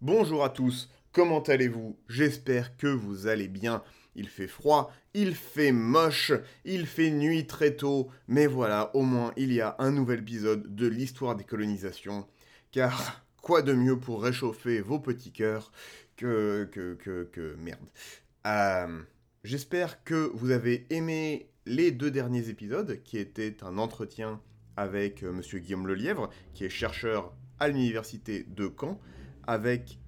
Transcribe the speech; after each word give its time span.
Bonjour 0.00 0.44
à 0.44 0.50
tous, 0.50 0.90
comment 1.12 1.40
allez-vous? 1.40 1.96
J'espère 2.08 2.76
que 2.76 2.86
vous 2.86 3.26
allez 3.26 3.48
bien. 3.48 3.82
Il 4.16 4.28
fait 4.28 4.46
froid, 4.46 4.92
il 5.12 5.34
fait 5.34 5.72
moche, 5.72 6.32
il 6.64 6.86
fait 6.86 7.10
nuit 7.10 7.46
très 7.46 7.74
tôt, 7.76 8.10
mais 8.28 8.46
voilà, 8.46 8.94
au 8.94 9.02
moins 9.02 9.32
il 9.36 9.52
y 9.52 9.60
a 9.60 9.76
un 9.78 9.90
nouvel 9.90 10.20
épisode 10.20 10.74
de 10.74 10.86
l'histoire 10.86 11.36
des 11.36 11.44
colonisations. 11.44 12.26
Car 12.70 13.24
quoi 13.42 13.62
de 13.62 13.72
mieux 13.72 13.98
pour 13.98 14.22
réchauffer 14.22 14.80
vos 14.80 14.98
petits 14.98 15.32
cœurs 15.32 15.72
que... 16.16 16.68
que... 16.72 16.94
que... 17.32 17.54
merde. 17.56 17.88
Euh, 18.46 19.02
J'espère 19.44 20.02
que 20.04 20.30
vous 20.32 20.52
avez 20.52 20.86
aimé 20.88 21.50
les 21.66 21.90
deux 21.90 22.10
derniers 22.10 22.48
épisodes, 22.48 23.02
qui 23.04 23.18
étaient 23.18 23.62
un 23.62 23.76
entretien 23.76 24.40
avec 24.74 25.22
euh, 25.22 25.32
Monsieur 25.32 25.58
Guillaume 25.58 25.86
Lelièvre, 25.86 26.30
qui 26.54 26.64
est 26.64 26.70
chercheur 26.70 27.30
à 27.60 27.68
l'université 27.68 28.46
de 28.48 28.72
Caen, 28.80 28.98
avec 29.46 29.98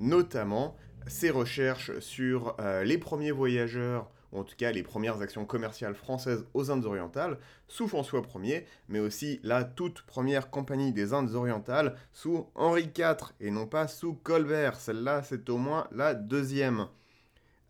notamment 0.00 0.74
ses 1.06 1.30
recherches 1.30 1.98
sur 2.00 2.56
euh, 2.60 2.84
les 2.84 2.98
premiers 2.98 3.30
voyageurs, 3.32 4.10
ou 4.32 4.38
en 4.38 4.44
tout 4.44 4.56
cas 4.56 4.72
les 4.72 4.82
premières 4.82 5.20
actions 5.20 5.44
commerciales 5.44 5.94
françaises 5.94 6.44
aux 6.54 6.70
Indes 6.70 6.84
orientales, 6.84 7.38
sous 7.68 7.88
François 7.88 8.22
Ier, 8.42 8.66
mais 8.88 9.00
aussi 9.00 9.40
la 9.42 9.64
toute 9.64 10.02
première 10.02 10.50
compagnie 10.50 10.92
des 10.92 11.12
Indes 11.12 11.34
orientales 11.34 11.96
sous 12.12 12.46
Henri 12.54 12.90
IV, 12.96 13.32
et 13.40 13.50
non 13.50 13.66
pas 13.66 13.88
sous 13.88 14.14
Colbert. 14.14 14.80
Celle-là, 14.80 15.22
c'est 15.22 15.48
au 15.48 15.58
moins 15.58 15.86
la 15.92 16.14
deuxième. 16.14 16.88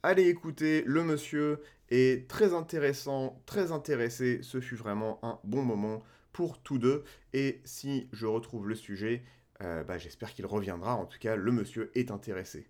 Allez 0.03 0.29
écouter, 0.29 0.83
le 0.87 1.05
monsieur 1.05 1.61
est 1.91 2.29
très 2.29 2.55
intéressant, 2.55 3.41
très 3.47 3.71
intéressé, 3.71 4.41
ce 4.43 4.61
fut 4.61 4.77
vraiment 4.77 5.19
un 5.23 5.39
bon 5.45 5.63
moment 5.63 6.03
pour 6.33 6.59
tous 6.59 6.79
deux, 6.79 7.05
et 7.35 7.61
si 7.65 8.09
je 8.13 8.27
retrouve 8.27 8.69
le 8.69 8.75
sujet, 8.75 9.23
euh, 9.63 9.85
bah, 9.85 9.99
j'espère 9.99 10.33
qu'il 10.33 10.47
reviendra. 10.47 10.97
En 10.97 11.07
tout 11.07 11.19
cas, 11.19 11.37
le 11.37 11.53
monsieur 11.53 11.91
est 11.95 12.11
intéressé. 12.11 12.67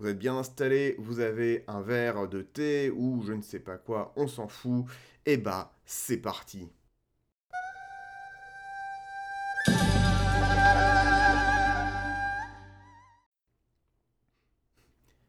Vous 0.00 0.08
êtes 0.08 0.18
bien 0.18 0.38
installé, 0.38 0.96
vous 0.98 1.20
avez 1.20 1.62
un 1.68 1.82
verre 1.82 2.26
de 2.26 2.40
thé 2.40 2.90
ou 2.90 3.22
je 3.22 3.34
ne 3.34 3.42
sais 3.42 3.60
pas 3.60 3.76
quoi, 3.76 4.14
on 4.16 4.28
s'en 4.28 4.48
fout. 4.48 4.86
Et 5.26 5.36
bah, 5.36 5.74
c'est 5.84 6.16
parti. 6.16 6.70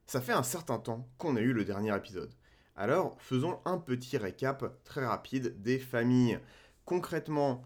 Ça 0.08 0.22
fait 0.22 0.32
un 0.32 0.44
certain 0.44 0.80
temps 0.80 1.06
qu'on 1.18 1.36
a 1.36 1.42
eu 1.42 1.52
le 1.52 1.66
dernier 1.66 1.94
épisode. 1.94 2.34
Alors, 2.78 3.18
faisons 3.20 3.60
un 3.66 3.78
petit 3.78 4.18
récap 4.18 4.82
très 4.86 5.06
rapide 5.06 5.62
des 5.62 5.80
familles. 5.80 6.40
Concrètement, 6.86 7.62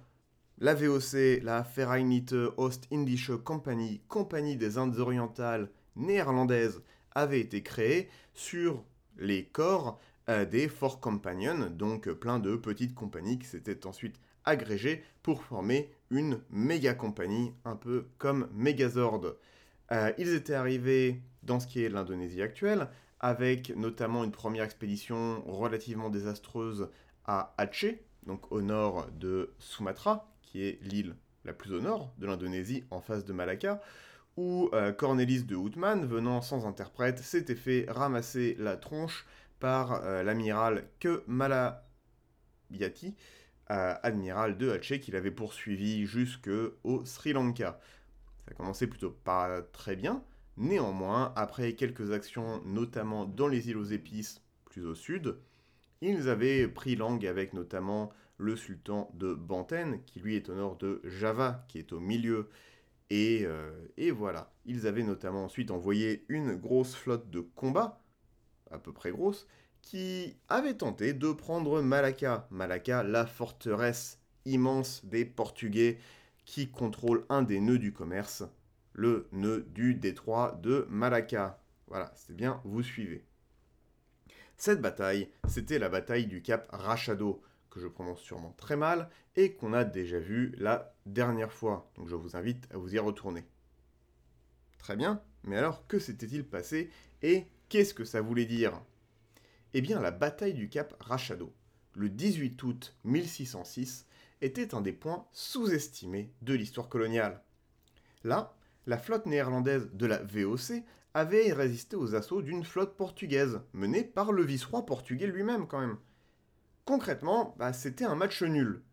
la 0.57 0.73
VOC, 0.73 1.43
la 1.43 1.61
Vereinigte 1.61 2.33
Ost-Indische 2.57 3.35
Company, 3.43 4.01
compagnie 4.07 4.57
des 4.57 4.79
Indes 4.79 4.97
orientales 4.97 5.69
néerlandaises, 5.95 6.81
avait 7.15 7.39
été 7.39 7.63
créée 7.63 8.09
sur 8.33 8.83
les 9.17 9.45
corps 9.45 9.99
euh, 10.29 10.45
des 10.45 10.67
Fort 10.67 10.99
Companion, 10.99 11.69
donc 11.69 12.09
plein 12.11 12.39
de 12.39 12.55
petites 12.55 12.93
compagnies 12.93 13.39
qui 13.39 13.47
s'étaient 13.47 13.85
ensuite 13.85 14.19
agrégées 14.43 15.03
pour 15.23 15.43
former 15.43 15.89
une 16.09 16.41
méga 16.49 16.93
compagnie, 16.93 17.53
un 17.63 17.75
peu 17.75 18.05
comme 18.17 18.47
Megazord. 18.53 19.35
Euh, 19.91 20.11
ils 20.17 20.33
étaient 20.33 20.53
arrivés 20.53 21.21
dans 21.43 21.59
ce 21.59 21.67
qui 21.67 21.83
est 21.83 21.89
l'Indonésie 21.89 22.41
actuelle, 22.41 22.89
avec 23.19 23.75
notamment 23.75 24.23
une 24.23 24.31
première 24.31 24.63
expédition 24.63 25.43
relativement 25.47 26.09
désastreuse 26.09 26.89
à 27.25 27.53
Aceh, 27.57 28.03
donc 28.25 28.51
au 28.51 28.61
nord 28.61 29.07
de 29.19 29.53
Sumatra, 29.59 30.31
qui 30.41 30.63
est 30.63 30.79
l'île 30.81 31.15
la 31.43 31.53
plus 31.53 31.73
au 31.73 31.81
nord 31.81 32.11
de 32.17 32.25
l'Indonésie, 32.25 32.83
en 32.89 33.01
face 33.01 33.25
de 33.25 33.33
Malacca, 33.33 33.81
où 34.37 34.69
euh, 34.73 34.91
Cornelis 34.91 35.43
de 35.43 35.55
Houtman, 35.55 36.05
venant 36.05 36.41
sans 36.41 36.65
interprète, 36.65 37.19
s'était 37.19 37.55
fait 37.55 37.85
ramasser 37.87 38.55
la 38.59 38.77
tronche 38.77 39.25
par 39.59 40.03
euh, 40.03 40.23
l'amiral 40.23 40.87
Malayati, 41.27 43.15
euh, 43.71 43.95
admiral 44.03 44.57
de 44.57 44.71
Aceh, 44.71 44.99
qu'il 44.99 45.15
avait 45.15 45.31
poursuivi 45.31 46.05
jusque 46.05 46.49
au 46.83 47.05
Sri 47.05 47.33
Lanka. 47.33 47.79
Ça 48.47 48.53
commençait 48.53 48.87
plutôt 48.87 49.11
pas 49.11 49.61
très 49.71 49.95
bien, 49.95 50.23
néanmoins, 50.57 51.33
après 51.35 51.73
quelques 51.73 52.11
actions, 52.11 52.61
notamment 52.65 53.25
dans 53.25 53.47
les 53.47 53.69
îles 53.69 53.77
aux 53.77 53.83
épices, 53.83 54.41
plus 54.65 54.85
au 54.85 54.95
sud, 54.95 55.37
ils 56.01 56.29
avaient 56.29 56.67
pris 56.67 56.95
langue 56.95 57.25
avec 57.25 57.53
notamment 57.53 58.11
le 58.37 58.55
sultan 58.55 59.09
de 59.13 59.33
Banten, 59.33 60.03
qui 60.05 60.19
lui 60.19 60.35
est 60.35 60.49
au 60.49 60.55
nord 60.55 60.77
de 60.77 61.01
Java, 61.05 61.65
qui 61.69 61.79
est 61.79 61.93
au 61.93 61.99
milieu. 61.99 62.49
Et, 63.09 63.41
euh, 63.43 63.71
et, 63.97 64.11
voilà, 64.11 64.51
ils 64.65 64.87
avaient 64.87 65.03
notamment 65.03 65.45
ensuite 65.45 65.71
envoyé 65.71 66.25
une 66.27 66.55
grosse 66.55 66.95
flotte 66.95 67.29
de 67.29 67.41
combat, 67.41 68.01
à 68.71 68.79
peu 68.79 68.91
près 68.91 69.11
grosse, 69.11 69.47
qui 69.81 70.35
avait 70.49 70.73
tenté 70.73 71.13
de 71.13 71.31
prendre 71.31 71.81
Malacca. 71.81 72.47
Malacca, 72.49 73.03
la 73.03 73.25
forteresse 73.25 74.19
immense 74.45 75.05
des 75.05 75.25
Portugais 75.25 75.99
qui 76.45 76.69
contrôle 76.69 77.25
un 77.29 77.43
des 77.43 77.59
nœuds 77.59 77.79
du 77.79 77.93
commerce, 77.93 78.43
le 78.93 79.27
nœud 79.31 79.67
du 79.69 79.95
détroit 79.95 80.59
de 80.61 80.87
Malacca. 80.89 81.61
Voilà, 81.87 82.11
c'est 82.15 82.35
bien, 82.35 82.61
vous 82.63 82.81
suivez. 82.81 83.23
Cette 84.57 84.81
bataille, 84.81 85.29
c'était 85.47 85.79
la 85.79 85.89
bataille 85.89 86.27
du 86.27 86.41
cap 86.41 86.67
Rachado, 86.71 87.41
que 87.75 87.81
je 87.81 87.87
prononce 87.89 88.21
sûrement 88.21 88.53
très 88.57 88.77
mal, 88.77 89.09
et 89.35 89.53
qu'on 89.53 89.73
a 89.73 89.83
déjà 89.83 90.17
vu 90.17 90.55
la 90.57 90.95
dernière 91.05 91.51
fois. 91.51 91.91
Donc 91.97 92.07
je 92.07 92.15
vous 92.15 92.37
invite 92.37 92.69
à 92.73 92.77
vous 92.77 92.95
y 92.95 92.99
retourner. 92.99 93.43
Très 94.77 94.95
bien, 94.95 95.21
mais 95.43 95.57
alors 95.57 95.85
que 95.85 95.99
s'était-il 95.99 96.45
passé 96.45 96.89
et 97.21 97.43
qu'est-ce 97.67 97.93
que 97.93 98.05
ça 98.05 98.21
voulait 98.21 98.45
dire? 98.45 98.81
Eh 99.73 99.81
bien 99.81 99.99
la 99.99 100.11
bataille 100.11 100.53
du 100.53 100.69
cap 100.69 100.95
Rachado, 101.01 101.53
le 101.95 102.07
18 102.07 102.63
août 102.63 102.95
1606, 103.03 104.07
était 104.39 104.73
un 104.73 104.79
des 104.79 104.93
points 104.93 105.27
sous-estimés 105.33 106.31
de 106.43 106.53
l'histoire 106.53 106.87
coloniale. 106.87 107.43
Là, 108.23 108.55
la 108.85 108.97
flotte 108.97 109.25
néerlandaise 109.25 109.89
de 109.91 110.05
la 110.05 110.23
VOC 110.23 110.81
avait 111.13 111.51
résisté 111.51 111.97
aux 111.97 112.15
assauts 112.15 112.41
d'une 112.41 112.63
flotte 112.63 112.95
portugaise, 112.95 113.59
menée 113.73 114.05
par 114.05 114.31
le 114.31 114.43
vice-roi 114.43 114.85
portugais 114.85 115.27
lui-même 115.27 115.67
quand 115.67 115.81
même. 115.81 115.97
Concrètement, 116.85 117.55
bah, 117.57 117.73
c'était 117.73 118.05
un 118.05 118.13
match 118.13 118.43
nul. 118.43 118.83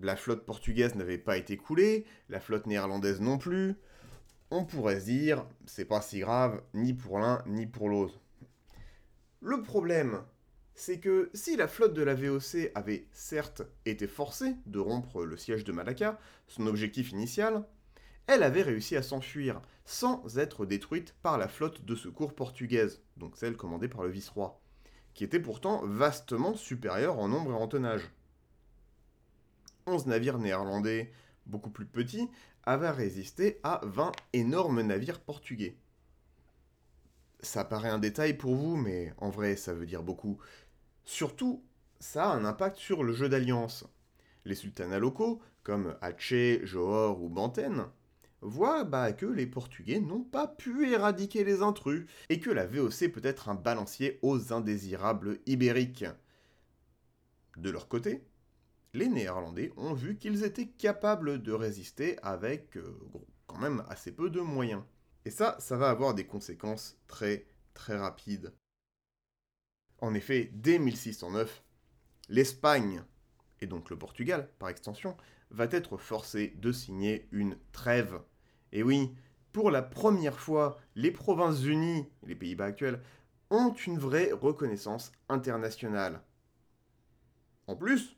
La 0.00 0.16
flotte 0.16 0.44
portugaise 0.44 0.96
n'avait 0.96 1.18
pas 1.18 1.36
été 1.36 1.56
coulée, 1.56 2.04
la 2.28 2.40
flotte 2.40 2.66
néerlandaise 2.66 3.20
non 3.20 3.38
plus. 3.38 3.76
On 4.50 4.64
pourrait 4.64 4.98
se 4.98 5.06
dire, 5.06 5.46
c'est 5.66 5.84
pas 5.84 6.02
si 6.02 6.18
grave, 6.18 6.60
ni 6.74 6.94
pour 6.94 7.20
l'un 7.20 7.44
ni 7.46 7.66
pour 7.66 7.88
l'autre. 7.88 8.20
Le 9.40 9.62
problème, 9.62 10.20
c'est 10.74 10.98
que 10.98 11.30
si 11.32 11.56
la 11.56 11.68
flotte 11.68 11.94
de 11.94 12.02
la 12.02 12.14
VOC 12.14 12.72
avait 12.74 13.06
certes 13.12 13.62
été 13.84 14.08
forcée 14.08 14.56
de 14.66 14.80
rompre 14.80 15.24
le 15.24 15.36
siège 15.36 15.62
de 15.62 15.72
Malacca, 15.72 16.18
son 16.48 16.66
objectif 16.66 17.12
initial, 17.12 17.64
elle 18.26 18.42
avait 18.42 18.62
réussi 18.62 18.96
à 18.96 19.02
s'enfuir 19.02 19.62
sans 19.84 20.38
être 20.38 20.66
détruite 20.66 21.14
par 21.22 21.38
la 21.38 21.46
flotte 21.46 21.84
de 21.84 21.94
secours 21.94 22.34
portugaise, 22.34 23.00
donc 23.16 23.36
celle 23.36 23.56
commandée 23.56 23.88
par 23.88 24.02
le 24.02 24.10
vice-roi, 24.10 24.60
qui 25.16 25.24
était 25.24 25.40
pourtant 25.40 25.80
vastement 25.82 26.54
supérieure 26.54 27.18
en 27.18 27.28
nombre 27.28 27.52
et 27.52 27.54
en 27.54 27.66
tonnage. 27.66 28.10
Onze 29.86 30.06
navires 30.06 30.38
néerlandais, 30.38 31.10
beaucoup 31.46 31.70
plus 31.70 31.86
petits, 31.86 32.28
avaient 32.64 32.90
résisté 32.90 33.58
à 33.62 33.80
20 33.84 34.12
énormes 34.34 34.82
navires 34.82 35.20
portugais. 35.20 35.78
Ça 37.40 37.64
paraît 37.64 37.88
un 37.88 37.98
détail 37.98 38.34
pour 38.34 38.56
vous, 38.56 38.76
mais 38.76 39.14
en 39.16 39.30
vrai 39.30 39.56
ça 39.56 39.72
veut 39.72 39.86
dire 39.86 40.02
beaucoup. 40.02 40.38
Surtout, 41.04 41.64
ça 41.98 42.30
a 42.30 42.34
un 42.34 42.44
impact 42.44 42.76
sur 42.76 43.02
le 43.02 43.14
jeu 43.14 43.30
d'alliance. 43.30 43.86
Les 44.44 44.54
sultanats 44.54 44.98
locaux, 44.98 45.40
comme 45.62 45.96
Aceh, 46.02 46.60
Johor 46.64 47.22
ou 47.22 47.30
Banten, 47.30 47.86
voit 48.40 48.84
bah, 48.84 49.12
que 49.12 49.26
les 49.26 49.46
Portugais 49.46 50.00
n'ont 50.00 50.24
pas 50.24 50.46
pu 50.46 50.90
éradiquer 50.90 51.44
les 51.44 51.62
intrus, 51.62 52.06
et 52.28 52.40
que 52.40 52.50
la 52.50 52.66
VOC 52.66 53.08
peut 53.12 53.20
être 53.24 53.48
un 53.48 53.54
balancier 53.54 54.18
aux 54.22 54.52
indésirables 54.52 55.40
ibériques. 55.46 56.04
De 57.56 57.70
leur 57.70 57.88
côté, 57.88 58.22
les 58.92 59.08
Néerlandais 59.08 59.72
ont 59.76 59.94
vu 59.94 60.16
qu'ils 60.16 60.44
étaient 60.44 60.68
capables 60.68 61.42
de 61.42 61.52
résister 61.52 62.18
avec 62.22 62.76
euh, 62.76 62.98
quand 63.46 63.58
même 63.58 63.84
assez 63.88 64.12
peu 64.12 64.30
de 64.30 64.40
moyens. 64.40 64.82
Et 65.24 65.30
ça, 65.30 65.56
ça 65.58 65.76
va 65.76 65.90
avoir 65.90 66.14
des 66.14 66.26
conséquences 66.26 66.96
très 67.08 67.46
très 67.74 67.96
rapides. 67.96 68.54
En 70.00 70.14
effet, 70.14 70.50
dès 70.54 70.78
1609, 70.78 71.62
l'Espagne 72.28 73.02
et 73.60 73.66
donc 73.66 73.90
le 73.90 73.98
Portugal 73.98 74.50
par 74.58 74.68
extension, 74.68 75.16
va 75.50 75.66
être 75.70 75.96
forcé 75.96 76.54
de 76.58 76.72
signer 76.72 77.28
une 77.32 77.56
trêve. 77.72 78.20
Et 78.72 78.82
oui, 78.82 79.14
pour 79.52 79.70
la 79.70 79.82
première 79.82 80.38
fois, 80.38 80.78
les 80.94 81.10
Provinces-Unies, 81.10 82.06
les 82.26 82.34
Pays-Bas 82.34 82.66
actuels, 82.66 83.00
ont 83.50 83.72
une 83.72 83.98
vraie 83.98 84.32
reconnaissance 84.32 85.12
internationale. 85.28 86.22
En 87.66 87.76
plus, 87.76 88.16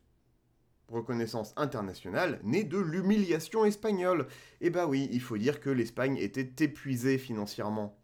reconnaissance 0.88 1.52
internationale 1.56 2.40
née 2.42 2.64
de 2.64 2.78
l'humiliation 2.78 3.64
espagnole. 3.64 4.26
Et 4.60 4.70
bah 4.70 4.86
oui, 4.86 5.08
il 5.12 5.20
faut 5.20 5.38
dire 5.38 5.60
que 5.60 5.70
l'Espagne 5.70 6.16
était 6.16 6.64
épuisée 6.64 7.19
financièrement. 7.19 7.98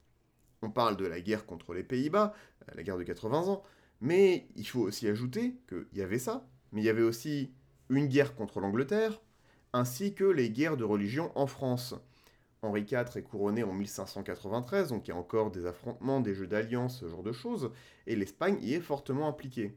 On 0.62 0.70
parle 0.70 0.96
de 0.96 1.06
la 1.06 1.20
guerre 1.20 1.46
contre 1.46 1.74
les 1.74 1.82
Pays-Bas, 1.82 2.34
la 2.74 2.82
guerre 2.82 2.98
de 2.98 3.02
80 3.02 3.48
ans, 3.48 3.62
mais 4.00 4.48
il 4.56 4.66
faut 4.66 4.80
aussi 4.80 5.08
ajouter 5.08 5.56
qu'il 5.68 5.98
y 5.98 6.02
avait 6.02 6.18
ça, 6.18 6.46
mais 6.72 6.82
il 6.82 6.84
y 6.84 6.90
avait 6.90 7.02
aussi 7.02 7.52
une 7.96 8.08
guerre 8.08 8.34
contre 8.34 8.60
l'Angleterre, 8.60 9.20
ainsi 9.72 10.14
que 10.14 10.24
les 10.24 10.50
guerres 10.50 10.76
de 10.76 10.84
religion 10.84 11.32
en 11.34 11.46
France. 11.46 11.94
Henri 12.62 12.82
IV 12.82 13.16
est 13.16 13.22
couronné 13.22 13.62
en 13.62 13.72
1593, 13.72 14.88
donc 14.88 15.06
il 15.06 15.10
y 15.10 15.12
a 15.12 15.16
encore 15.16 15.50
des 15.50 15.66
affrontements, 15.66 16.20
des 16.20 16.34
jeux 16.34 16.46
d'alliance, 16.46 17.00
ce 17.00 17.08
genre 17.08 17.22
de 17.22 17.32
choses, 17.32 17.70
et 18.06 18.16
l'Espagne 18.16 18.58
y 18.62 18.74
est 18.74 18.80
fortement 18.80 19.28
impliquée. 19.28 19.76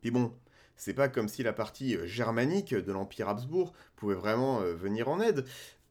Puis 0.00 0.10
bon, 0.10 0.32
c'est 0.76 0.94
pas 0.94 1.08
comme 1.08 1.28
si 1.28 1.42
la 1.42 1.52
partie 1.52 1.96
euh, 1.96 2.06
germanique 2.06 2.74
de 2.74 2.92
l'Empire 2.92 3.28
Habsbourg 3.28 3.72
pouvait 3.96 4.14
vraiment 4.14 4.60
euh, 4.60 4.74
venir 4.74 5.08
en 5.08 5.20
aide. 5.20 5.44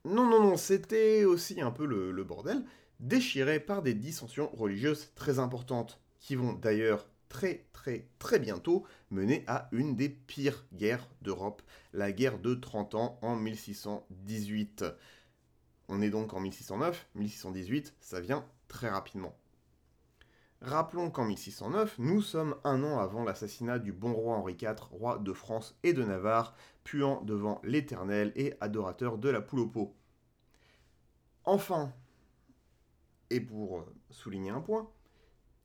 Non, 0.03 0.27
non, 0.27 0.41
non, 0.41 0.57
c'était 0.57 1.25
aussi 1.25 1.61
un 1.61 1.71
peu 1.71 1.85
le, 1.85 2.11
le 2.11 2.23
bordel, 2.23 2.63
déchiré 2.99 3.59
par 3.59 3.83
des 3.83 3.93
dissensions 3.93 4.49
religieuses 4.53 5.11
très 5.15 5.39
importantes, 5.39 5.99
qui 6.19 6.35
vont 6.35 6.53
d'ailleurs 6.53 7.07
très 7.31 7.66
très 7.72 8.10
très 8.19 8.39
bientôt 8.39 8.86
mener 9.10 9.45
à 9.48 9.69
une 9.72 9.95
des 9.95 10.10
pires 10.10 10.66
guerres 10.74 11.07
d'Europe, 11.22 11.62
la 11.94 12.12
guerre 12.12 12.39
de 12.39 12.54
30 12.54 12.95
ans 12.95 13.19
en 13.22 13.38
1618. 13.38 14.83
On 15.88 16.01
est 16.01 16.10
donc 16.10 16.33
en 16.33 16.42
1609, 16.42 17.07
1618, 17.16 17.95
ça 18.01 18.19
vient 18.19 18.45
très 18.68 18.89
rapidement. 18.89 19.33
Rappelons 20.62 21.10
qu'en 21.10 21.24
1609, 21.25 22.00
nous 22.00 22.22
sommes 22.22 22.56
un 22.66 22.83
an 22.83 23.00
avant 23.00 23.24
l'assassinat 23.24 23.80
du 23.80 23.94
bon 23.94 24.13
roi 24.13 24.36
Henri 24.36 24.57
IV, 24.62 24.75
roi 24.92 25.18
de 25.18 25.31
France 25.31 25.75
et 25.84 25.94
de 25.94 26.04
Navarre, 26.04 26.54
puant 26.84 27.22
devant 27.22 27.62
l'Éternel 27.63 28.34
et 28.36 28.54
adorateur 28.60 29.18
de 29.18 29.30
la 29.30 29.42
poule 29.42 29.62
au 29.62 29.68
pot. 29.68 29.95
Enfin, 31.45 31.94
et 33.30 33.39
pour 33.39 33.86
souligner 34.10 34.51
un 34.51 34.62
point, 34.62 34.92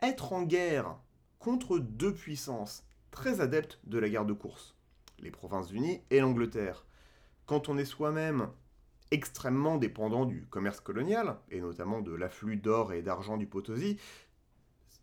être 0.01 0.33
en 0.33 0.45
guerre 0.45 0.97
contre 1.39 1.79
deux 1.79 2.15
puissances 2.15 2.85
très 3.11 3.41
adeptes 3.41 3.79
de 3.85 3.99
la 3.99 4.09
guerre 4.09 4.27
de 4.27 4.33
course, 4.33 4.75
les 5.19 5.31
Provinces-Unies 5.31 6.03
et 6.11 6.21
l'Angleterre. 6.21 6.85
Quand 7.47 7.69
on 7.69 7.79
est 7.79 7.85
soi-même 7.85 8.51
extrêmement 9.11 9.77
dépendant 9.77 10.27
du 10.27 10.47
commerce 10.47 10.81
colonial, 10.81 11.39
et 11.51 11.61
notamment 11.61 12.01
de 12.01 12.13
l'afflux 12.13 12.57
d'or 12.57 12.93
et 12.93 13.03
d'argent 13.03 13.37
du 13.37 13.47
Potosi, 13.47 13.99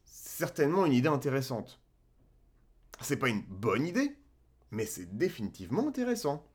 certainement 0.03 0.85
une 0.85 0.93
idée 0.93 1.09
intéressante. 1.09 1.79
C'est 3.01 3.17
pas 3.17 3.29
une 3.29 3.43
bonne 3.47 3.85
idée, 3.85 4.15
mais 4.71 4.85
c'est 4.85 5.17
définitivement 5.17 5.87
intéressant. 5.87 6.45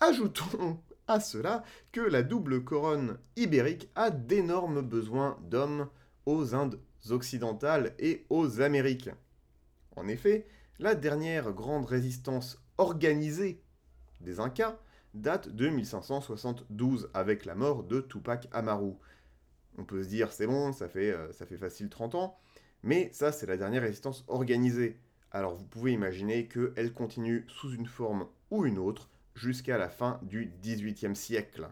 Ajoutons 0.00 0.80
à 1.06 1.20
cela 1.20 1.64
que 1.92 2.00
la 2.00 2.22
double 2.22 2.64
couronne 2.64 3.18
ibérique 3.36 3.90
a 3.94 4.10
d'énormes 4.10 4.82
besoins 4.82 5.38
d'hommes 5.42 5.88
aux 6.26 6.54
Indes 6.54 6.80
occidentales 7.10 7.94
et 7.98 8.26
aux 8.30 8.60
Amériques. 8.60 9.10
En 9.96 10.08
effet, 10.08 10.46
la 10.78 10.94
dernière 10.94 11.52
grande 11.52 11.86
résistance 11.86 12.62
organisée 12.76 13.62
des 14.20 14.40
Incas 14.40 14.78
date 15.14 15.48
de 15.48 15.68
1572 15.68 17.10
avec 17.14 17.44
la 17.44 17.54
mort 17.54 17.84
de 17.84 18.00
Tupac 18.00 18.48
Amaru. 18.52 18.92
On 19.76 19.84
peut 19.84 20.02
se 20.02 20.08
dire 20.08 20.32
c'est 20.32 20.46
bon, 20.46 20.72
ça 20.72 20.88
fait, 20.88 21.10
euh, 21.10 21.32
facile 21.32 21.88
30 21.88 22.14
ans, 22.14 22.38
mais 22.82 23.10
ça, 23.12 23.32
c'est 23.32 23.46
la 23.46 23.56
dernière 23.56 23.82
résistance 23.82 24.24
organisée. 24.28 25.00
Alors 25.30 25.54
vous 25.54 25.64
pouvez 25.64 25.92
imaginer 25.92 26.48
qu'elle 26.48 26.92
continue 26.92 27.44
sous 27.48 27.74
une 27.74 27.86
forme 27.86 28.26
ou 28.50 28.64
une 28.66 28.78
autre 28.78 29.10
jusqu'à 29.34 29.78
la 29.78 29.88
fin 29.88 30.20
du 30.22 30.52
XVIIIe 30.62 31.16
siècle. 31.16 31.68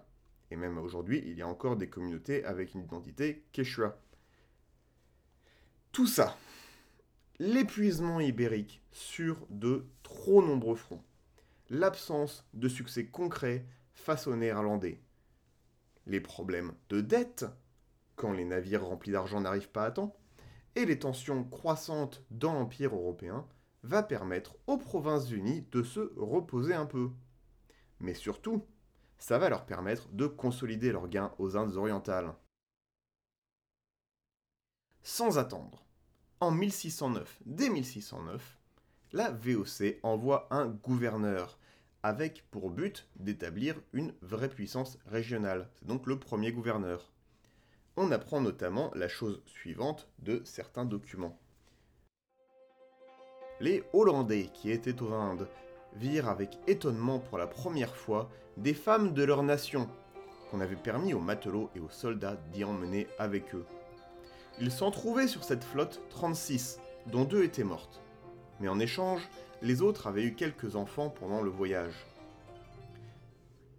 Et 0.51 0.57
même 0.57 0.79
aujourd'hui, 0.79 1.23
il 1.27 1.37
y 1.37 1.43
a 1.43 1.49
encore 1.49 1.77
des 1.77 1.89
communautés 1.89 2.45
avec 2.45 2.75
une 2.75 2.83
identité 2.83 3.45
quechua. 3.53 3.99
Tout 5.97 6.07
ça, 6.07 6.37
l'épuisement 7.39 8.21
ibérique 8.21 8.83
sur 8.93 9.47
de 9.49 9.87
trop 10.03 10.43
nombreux 10.43 10.77
fronts, 10.77 11.03
l'absence 11.71 12.47
de 12.53 12.69
succès 12.69 13.07
concret 13.07 13.65
face 13.95 14.27
aux 14.27 14.37
néerlandais, 14.37 15.01
les 16.05 16.21
problèmes 16.21 16.75
de 16.91 17.01
dette, 17.01 17.47
quand 18.15 18.33
les 18.33 18.45
navires 18.45 18.85
remplis 18.85 19.13
d'argent 19.13 19.41
n'arrivent 19.41 19.71
pas 19.71 19.87
à 19.87 19.91
temps, 19.91 20.15
et 20.75 20.85
les 20.85 20.99
tensions 20.99 21.45
croissantes 21.45 22.23
dans 22.31 22.53
l'Empire 22.53 22.95
européen 22.95 23.49
va 23.83 24.03
permettre 24.03 24.55
aux 24.67 24.77
Provinces-Unies 24.77 25.67
de 25.73 25.83
se 25.83 26.13
reposer 26.19 26.75
un 26.75 26.85
peu. 26.85 27.11
Mais 28.01 28.13
surtout, 28.13 28.67
ça 29.17 29.39
va 29.39 29.49
leur 29.49 29.65
permettre 29.65 30.09
de 30.11 30.27
consolider 30.27 30.93
leurs 30.93 31.09
gains 31.09 31.33
aux 31.39 31.57
Indes 31.57 31.77
orientales. 31.77 32.35
Sans 35.03 35.39
attendre, 35.39 35.86
en 36.41 36.51
1609, 36.51 37.39
dès 37.47 37.71
1609, 37.71 38.59
la 39.13 39.31
VOC 39.31 39.99
envoie 40.03 40.47
un 40.51 40.67
gouverneur 40.67 41.59
avec 42.03 42.45
pour 42.51 42.71
but 42.71 43.09
d'établir 43.17 43.75
une 43.93 44.13
vraie 44.23 44.49
puissance 44.49 44.99
régionale. 45.07 45.69
C'est 45.75 45.87
donc 45.87 46.07
le 46.07 46.19
premier 46.19 46.53
gouverneur 46.53 47.11
on 47.97 48.13
apprend 48.13 48.41
notamment 48.41 48.91
la 48.95 49.09
chose 49.09 49.43
suivante 49.47 50.09
de 50.19 50.43
certains 50.45 50.85
documents. 50.85 51.39
Les 53.61 53.83
Hollandais 53.95 54.51
qui 54.53 54.71
étaient 54.71 55.01
aux 55.03 55.15
Indes 55.15 55.49
virent 55.95 56.29
avec 56.29 56.59
étonnement 56.67 57.19
pour 57.19 57.39
la 57.39 57.47
première 57.47 57.97
fois 57.97 58.31
des 58.59 58.75
femmes 58.75 59.15
de 59.15 59.23
leur 59.23 59.43
nation, 59.43 59.89
qu'on 60.51 60.61
avait 60.61 60.77
permis 60.77 61.15
aux 61.15 61.21
matelots 61.21 61.71
et 61.75 61.81
aux 61.81 61.89
soldats 61.89 62.37
d'y 62.53 62.65
emmener 62.65 63.07
avec 63.19 63.55
eux. 63.55 63.65
Il 64.59 64.71
s'en 64.71 64.91
trouvait 64.91 65.29
sur 65.29 65.45
cette 65.45 65.65
flotte 65.65 66.01
36, 66.09 66.79
dont 67.13 67.25
deux 67.25 67.45
étaient 67.45 67.65
mortes. 67.65 68.01
Mais 68.59 68.69
en 68.69 68.81
échange, 68.81 69.29
les 69.61 69.83
autres 69.83 70.07
avaient 70.07 70.25
eu 70.25 70.35
quelques 70.35 70.77
enfants 70.77 71.11
pendant 71.11 71.43
le 71.43 71.51
voyage. 71.51 72.07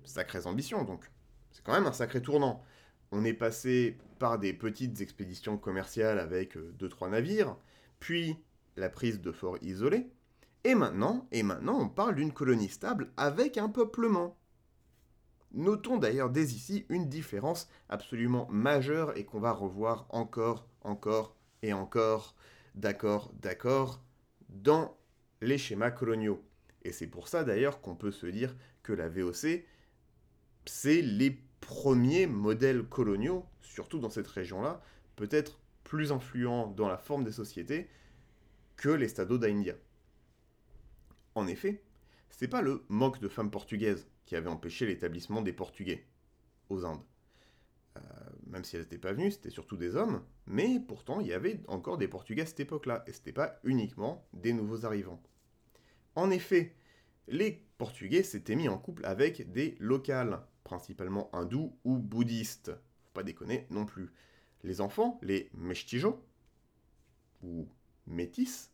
Sacrées 0.03 0.45
ambitions 0.45 0.83
donc. 0.83 1.09
C'est 1.51 1.63
quand 1.63 1.73
même 1.73 1.87
un 1.87 1.93
sacré 1.93 2.21
tournant. 2.21 2.63
On 3.11 3.25
est 3.25 3.33
passé 3.33 3.97
par 4.19 4.37
des 4.37 4.53
petites 4.53 5.01
expéditions 5.01 5.57
commerciales 5.57 6.19
avec 6.19 6.55
2-3 6.55 7.05
euh, 7.05 7.09
navires, 7.09 7.57
puis 7.99 8.37
la 8.75 8.89
prise 8.89 9.19
de 9.19 9.31
forts 9.31 9.57
isolés, 9.61 10.11
et 10.63 10.75
maintenant, 10.75 11.27
et 11.31 11.41
maintenant 11.41 11.79
on 11.79 11.89
parle 11.89 12.15
d'une 12.15 12.33
colonie 12.33 12.69
stable 12.69 13.11
avec 13.17 13.57
un 13.57 13.69
peuplement. 13.69 14.37
Notons 15.53 15.97
d'ailleurs 15.97 16.29
dès 16.29 16.43
ici 16.43 16.85
une 16.89 17.07
différence 17.07 17.69
absolument 17.89 18.47
majeure 18.49 19.17
et 19.17 19.25
qu'on 19.25 19.39
va 19.39 19.51
revoir 19.51 20.05
encore, 20.09 20.67
encore 20.81 21.35
et 21.61 21.73
encore, 21.73 22.35
d'accord, 22.75 23.31
d'accord, 23.41 24.03
dans 24.49 24.97
les 25.41 25.57
schémas 25.57 25.91
coloniaux. 25.91 26.43
Et 26.83 26.91
c'est 26.91 27.07
pour 27.07 27.27
ça 27.27 27.43
d'ailleurs 27.43 27.81
qu'on 27.81 27.95
peut 27.95 28.11
se 28.11 28.27
dire 28.27 28.55
que 28.83 28.93
la 28.93 29.09
VOC, 29.09 29.65
c'est 30.65 31.01
les 31.01 31.41
premiers 31.59 32.27
modèles 32.27 32.83
coloniaux, 32.83 33.45
surtout 33.61 33.99
dans 33.99 34.09
cette 34.09 34.27
région-là, 34.27 34.81
peut-être 35.15 35.59
plus 35.83 36.11
influents 36.11 36.67
dans 36.67 36.87
la 36.87 36.97
forme 36.97 37.23
des 37.23 37.31
sociétés 37.31 37.89
que 38.75 38.89
les 38.89 39.07
stados 39.07 39.37
d'India. 39.37 39.73
En 41.35 41.47
effet, 41.47 41.81
c'est 42.29 42.47
pas 42.47 42.61
le 42.61 42.83
manque 42.89 43.19
de 43.19 43.27
femmes 43.27 43.51
portugaises 43.51 44.07
qui 44.27 44.35
avait 44.35 44.49
empêché 44.49 44.85
l'établissement 44.85 45.41
des 45.41 45.53
Portugais 45.53 46.05
aux 46.69 46.85
Indes. 46.85 47.01
Euh, 47.97 48.01
même 48.45 48.63
si 48.63 48.75
elles 48.75 48.83
n'étaient 48.83 48.99
pas 48.99 49.13
venues, 49.13 49.31
c'était 49.31 49.49
surtout 49.49 49.77
des 49.77 49.95
hommes, 49.95 50.21
mais 50.45 50.79
pourtant 50.79 51.19
il 51.19 51.27
y 51.27 51.33
avait 51.33 51.59
encore 51.67 51.97
des 51.97 52.07
Portugais 52.07 52.43
à 52.43 52.45
cette 52.45 52.59
époque-là, 52.59 53.03
et 53.07 53.13
c'était 53.13 53.31
pas 53.31 53.59
uniquement 53.63 54.27
des 54.33 54.53
nouveaux 54.53 54.85
arrivants. 54.85 55.23
En 56.13 56.29
effet, 56.29 56.75
les 57.27 57.65
Portugais 57.77 58.21
s'étaient 58.21 58.55
mis 58.55 58.69
en 58.69 58.77
couple 58.77 59.05
avec 59.05 59.51
des 59.51 59.75
locales, 59.79 60.45
principalement 60.63 61.33
hindous 61.33 61.75
ou 61.85 61.97
bouddhistes. 61.97 62.71
Faut 63.03 63.13
pas 63.13 63.23
déconner 63.23 63.65
non 63.69 63.85
plus. 63.85 64.11
Les 64.63 64.81
enfants, 64.81 65.19
les 65.21 65.49
mestijos, 65.53 66.21
ou 67.43 67.67
métis, 68.05 68.71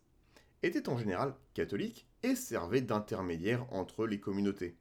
étaient 0.62 0.88
en 0.88 0.98
général 0.98 1.34
catholiques 1.52 2.08
et 2.22 2.34
servaient 2.34 2.80
d'intermédiaires 2.80 3.72
entre 3.72 4.06
les 4.06 4.18
communautés. 4.18 4.76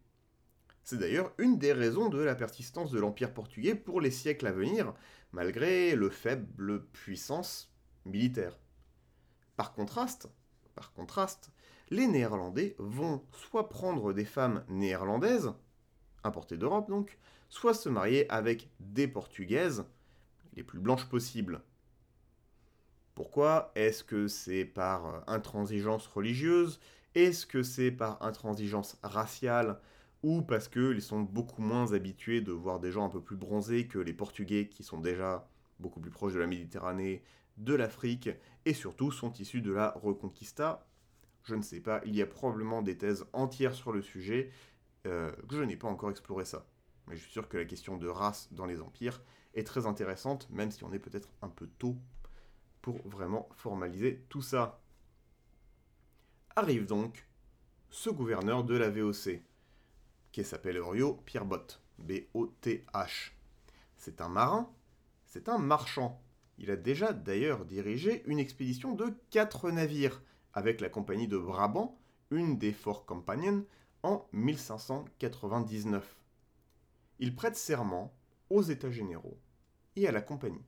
C'est 0.83 0.97
d'ailleurs 0.97 1.31
une 1.37 1.57
des 1.57 1.71
raisons 1.71 2.09
de 2.09 2.21
la 2.21 2.35
persistance 2.35 2.91
de 2.91 2.99
l'Empire 2.99 3.33
portugais 3.33 3.73
pour 3.73 4.01
les 4.01 4.11
siècles 4.11 4.47
à 4.47 4.51
venir, 4.51 4.93
malgré 5.31 5.95
le 5.95 6.09
faible 6.09 6.85
puissance 6.87 7.73
militaire. 8.05 8.59
Par 9.55 9.73
contraste, 9.73 10.27
par 10.75 10.91
contraste, 10.93 11.51
les 11.89 12.07
Néerlandais 12.07 12.75
vont 12.79 13.23
soit 13.31 13.69
prendre 13.69 14.11
des 14.13 14.25
femmes 14.25 14.65
néerlandaises, 14.67 15.53
importées 16.23 16.57
d'Europe 16.57 16.89
donc, 16.89 17.17
soit 17.49 17.73
se 17.73 17.87
marier 17.87 18.29
avec 18.29 18.69
des 18.79 19.07
Portugaises, 19.07 19.85
les 20.55 20.63
plus 20.63 20.79
blanches 20.79 21.07
possibles. 21.07 21.61
Pourquoi 23.15 23.71
Est-ce 23.75 24.03
que 24.03 24.27
c'est 24.27 24.65
par 24.65 25.23
intransigeance 25.29 26.07
religieuse? 26.07 26.79
Est-ce 27.15 27.45
que 27.45 27.61
c'est 27.61 27.91
par 27.91 28.21
intransigeance 28.23 28.97
raciale? 29.03 29.79
Ou 30.23 30.41
parce 30.41 30.69
qu'ils 30.69 31.01
sont 31.01 31.21
beaucoup 31.21 31.61
moins 31.61 31.93
habitués 31.93 32.41
de 32.41 32.51
voir 32.51 32.79
des 32.79 32.91
gens 32.91 33.05
un 33.05 33.09
peu 33.09 33.21
plus 33.21 33.35
bronzés 33.35 33.87
que 33.87 33.99
les 33.99 34.13
Portugais 34.13 34.67
qui 34.69 34.83
sont 34.83 34.99
déjà 34.99 35.47
beaucoup 35.79 35.99
plus 35.99 36.11
proches 36.11 36.33
de 36.33 36.39
la 36.39 36.47
Méditerranée, 36.47 37.23
de 37.57 37.73
l'Afrique, 37.73 38.29
et 38.65 38.73
surtout 38.73 39.11
sont 39.11 39.33
issus 39.33 39.61
de 39.61 39.71
la 39.71 39.91
Reconquista 39.91 40.87
Je 41.43 41.55
ne 41.55 41.61
sais 41.61 41.81
pas, 41.81 42.01
il 42.05 42.15
y 42.15 42.21
a 42.21 42.25
probablement 42.25 42.81
des 42.81 42.97
thèses 42.97 43.25
entières 43.33 43.73
sur 43.75 43.91
le 43.91 44.01
sujet, 44.01 44.49
euh, 45.05 45.31
je 45.51 45.61
n'ai 45.61 45.75
pas 45.75 45.89
encore 45.89 46.09
exploré 46.09 46.45
ça. 46.45 46.65
Mais 47.07 47.15
je 47.15 47.21
suis 47.21 47.31
sûr 47.31 47.49
que 47.49 47.57
la 47.57 47.65
question 47.65 47.97
de 47.97 48.07
race 48.07 48.47
dans 48.51 48.65
les 48.65 48.81
empires 48.81 49.21
est 49.53 49.65
très 49.65 49.85
intéressante, 49.85 50.49
même 50.49 50.71
si 50.71 50.83
on 50.83 50.93
est 50.93 50.99
peut-être 50.99 51.29
un 51.41 51.49
peu 51.49 51.67
tôt 51.67 51.97
pour 52.81 53.05
vraiment 53.07 53.49
formaliser 53.55 54.25
tout 54.29 54.41
ça. 54.41 54.81
Arrive 56.55 56.85
donc 56.85 57.27
ce 57.89 58.09
gouverneur 58.09 58.63
de 58.63 58.75
la 58.75 58.89
VOC, 58.89 59.41
qui 60.33 60.43
s'appelle 60.43 60.81
Rio 60.81 61.21
Pierre 61.25 61.45
Bott, 61.45 61.81
B-O-T-H. 61.99 63.31
C'est 63.95 64.19
un 64.19 64.27
marin, 64.27 64.69
c'est 65.25 65.47
un 65.47 65.57
marchand. 65.57 66.21
Il 66.57 66.69
a 66.71 66.75
déjà 66.75 67.13
d'ailleurs 67.13 67.63
dirigé 67.63 68.21
une 68.25 68.39
expédition 68.39 68.93
de 68.93 69.13
quatre 69.29 69.71
navires 69.71 70.21
avec 70.51 70.81
la 70.81 70.89
compagnie 70.89 71.29
de 71.29 71.37
Brabant, 71.37 71.97
une 72.31 72.57
des 72.57 72.73
Fort 72.73 73.05
Companion, 73.05 73.65
en 74.03 74.27
1599. 74.33 76.17
Il 77.19 77.33
prête 77.33 77.55
serment 77.55 78.13
aux 78.49 78.63
États 78.63 78.91
généraux 78.91 79.39
et 79.95 80.09
à 80.09 80.11
la 80.11 80.21
compagnie 80.21 80.65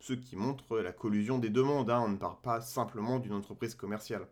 ce 0.00 0.12
qui 0.12 0.36
montre 0.36 0.78
la 0.78 0.92
collusion 0.92 1.38
des 1.38 1.50
deux 1.50 1.62
mondes, 1.62 1.90
hein. 1.90 2.02
on 2.04 2.08
ne 2.08 2.16
parle 2.16 2.40
pas 2.40 2.60
simplement 2.60 3.18
d'une 3.18 3.32
entreprise 3.32 3.74
commerciale. 3.74 4.28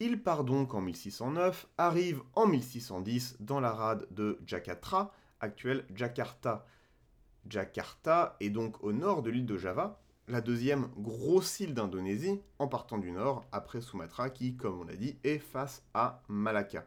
Il 0.00 0.22
part 0.22 0.44
donc 0.44 0.74
en 0.74 0.80
1609, 0.80 1.66
arrive 1.76 2.22
en 2.34 2.46
1610 2.46 3.38
dans 3.40 3.58
la 3.58 3.72
rade 3.72 4.06
de 4.12 4.38
Jakarta, 4.46 5.12
actuelle 5.40 5.84
Jakarta. 5.92 6.64
Jakarta 7.48 8.36
est 8.38 8.50
donc 8.50 8.82
au 8.84 8.92
nord 8.92 9.22
de 9.22 9.30
l'île 9.30 9.46
de 9.46 9.58
Java, 9.58 10.00
la 10.28 10.40
deuxième 10.40 10.88
grosse 10.98 11.58
île 11.58 11.74
d'Indonésie, 11.74 12.40
en 12.60 12.68
partant 12.68 12.98
du 12.98 13.10
nord, 13.10 13.44
après 13.50 13.80
Sumatra, 13.80 14.30
qui, 14.30 14.56
comme 14.56 14.78
on 14.78 14.84
l'a 14.84 14.94
dit, 14.94 15.18
est 15.24 15.38
face 15.38 15.82
à 15.94 16.22
Malacca. 16.28 16.86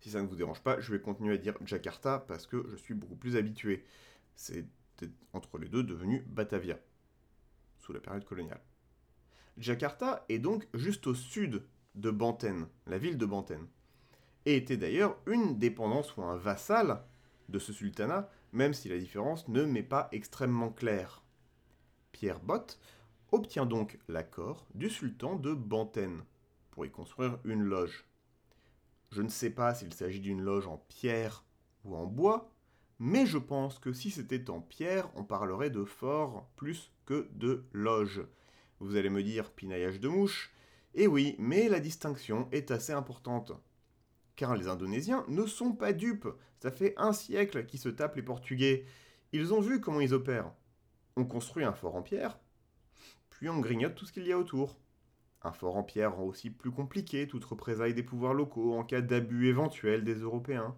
Si 0.00 0.10
ça 0.10 0.20
ne 0.20 0.26
vous 0.26 0.34
dérange 0.34 0.62
pas, 0.62 0.80
je 0.80 0.90
vais 0.90 1.00
continuer 1.00 1.34
à 1.34 1.38
dire 1.38 1.54
Jakarta 1.64 2.18
parce 2.18 2.48
que 2.48 2.66
je 2.68 2.74
suis 2.74 2.94
beaucoup 2.94 3.14
plus 3.14 3.36
habitué. 3.36 3.84
C'est 4.34 4.66
entre 5.32 5.58
les 5.58 5.68
deux 5.68 5.84
devenu 5.84 6.24
Batavia, 6.26 6.76
sous 7.78 7.92
la 7.92 8.00
période 8.00 8.24
coloniale. 8.24 8.60
Jakarta 9.58 10.24
est 10.28 10.38
donc 10.38 10.66
juste 10.74 11.06
au 11.06 11.14
sud 11.14 11.64
de 11.94 12.10
Banten, 12.10 12.66
la 12.86 12.98
ville 12.98 13.18
de 13.18 13.26
Banten, 13.26 13.66
et 14.46 14.56
était 14.56 14.76
d'ailleurs 14.76 15.16
une 15.26 15.58
dépendance 15.58 16.16
ou 16.16 16.22
un 16.22 16.36
vassal 16.36 17.02
de 17.48 17.58
ce 17.58 17.72
sultanat, 17.72 18.30
même 18.52 18.74
si 18.74 18.88
la 18.88 18.98
différence 18.98 19.48
ne 19.48 19.64
m'est 19.64 19.82
pas 19.82 20.08
extrêmement 20.12 20.70
claire. 20.70 21.22
Pierre 22.12 22.40
Bott 22.40 22.78
obtient 23.30 23.66
donc 23.66 23.98
l'accord 24.08 24.66
du 24.74 24.90
sultan 24.90 25.36
de 25.36 25.54
Banten 25.54 26.22
pour 26.70 26.86
y 26.86 26.90
construire 26.90 27.38
une 27.44 27.62
loge. 27.62 28.06
Je 29.10 29.22
ne 29.22 29.28
sais 29.28 29.50
pas 29.50 29.74
s'il 29.74 29.92
s'agit 29.92 30.20
d'une 30.20 30.42
loge 30.42 30.66
en 30.66 30.78
pierre 30.88 31.44
ou 31.84 31.96
en 31.96 32.06
bois, 32.06 32.50
mais 32.98 33.26
je 33.26 33.38
pense 33.38 33.78
que 33.78 33.92
si 33.92 34.10
c'était 34.10 34.48
en 34.48 34.60
pierre, 34.60 35.10
on 35.14 35.24
parlerait 35.24 35.70
de 35.70 35.84
fort 35.84 36.48
plus 36.56 36.92
que 37.04 37.28
de 37.32 37.64
loge. 37.72 38.22
Vous 38.82 38.96
allez 38.96 39.10
me 39.10 39.22
dire 39.22 39.52
pinaillage 39.52 40.00
de 40.00 40.08
mouche. 40.08 40.52
Eh 40.94 41.06
oui, 41.06 41.36
mais 41.38 41.68
la 41.68 41.78
distinction 41.78 42.48
est 42.50 42.72
assez 42.72 42.92
importante. 42.92 43.52
Car 44.34 44.56
les 44.56 44.66
Indonésiens 44.66 45.24
ne 45.28 45.46
sont 45.46 45.70
pas 45.70 45.92
dupes. 45.92 46.26
Ça 46.58 46.72
fait 46.72 46.92
un 46.96 47.12
siècle 47.12 47.64
qu'ils 47.64 47.78
se 47.78 47.88
tapent 47.88 48.16
les 48.16 48.24
Portugais. 48.24 48.84
Ils 49.30 49.54
ont 49.54 49.60
vu 49.60 49.80
comment 49.80 50.00
ils 50.00 50.14
opèrent. 50.14 50.52
On 51.14 51.24
construit 51.24 51.62
un 51.62 51.72
fort 51.72 51.94
en 51.94 52.02
pierre, 52.02 52.40
puis 53.30 53.48
on 53.48 53.60
grignote 53.60 53.94
tout 53.94 54.04
ce 54.04 54.12
qu'il 54.12 54.26
y 54.26 54.32
a 54.32 54.38
autour. 54.38 54.76
Un 55.42 55.52
fort 55.52 55.76
en 55.76 55.84
pierre 55.84 56.16
rend 56.16 56.24
aussi 56.24 56.50
plus 56.50 56.72
compliqué 56.72 57.28
toute 57.28 57.44
représaille 57.44 57.94
des 57.94 58.02
pouvoirs 58.02 58.34
locaux 58.34 58.74
en 58.74 58.82
cas 58.82 59.00
d'abus 59.00 59.46
éventuel 59.46 60.02
des 60.02 60.16
Européens. 60.16 60.74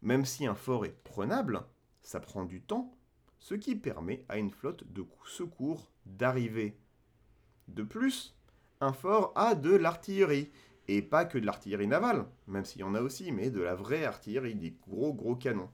Même 0.00 0.24
si 0.24 0.46
un 0.46 0.54
fort 0.54 0.86
est 0.86 1.02
prenable, 1.04 1.60
ça 2.00 2.18
prend 2.18 2.44
du 2.46 2.62
temps, 2.62 2.96
ce 3.40 3.54
qui 3.54 3.76
permet 3.76 4.24
à 4.30 4.38
une 4.38 4.50
flotte 4.50 4.90
de 4.90 5.04
secours 5.26 5.90
d'arriver. 6.06 6.78
De 7.68 7.82
plus, 7.82 8.36
un 8.80 8.92
fort 8.92 9.32
a 9.34 9.54
de 9.54 9.74
l'artillerie, 9.74 10.50
et 10.88 11.02
pas 11.02 11.24
que 11.24 11.38
de 11.38 11.46
l'artillerie 11.46 11.86
navale, 11.86 12.26
même 12.46 12.64
s'il 12.64 12.82
y 12.82 12.84
en 12.84 12.94
a 12.94 13.00
aussi, 13.00 13.32
mais 13.32 13.50
de 13.50 13.60
la 13.60 13.74
vraie 13.74 14.04
artillerie, 14.04 14.54
des 14.54 14.76
gros 14.86 15.12
gros 15.12 15.34
canons, 15.34 15.70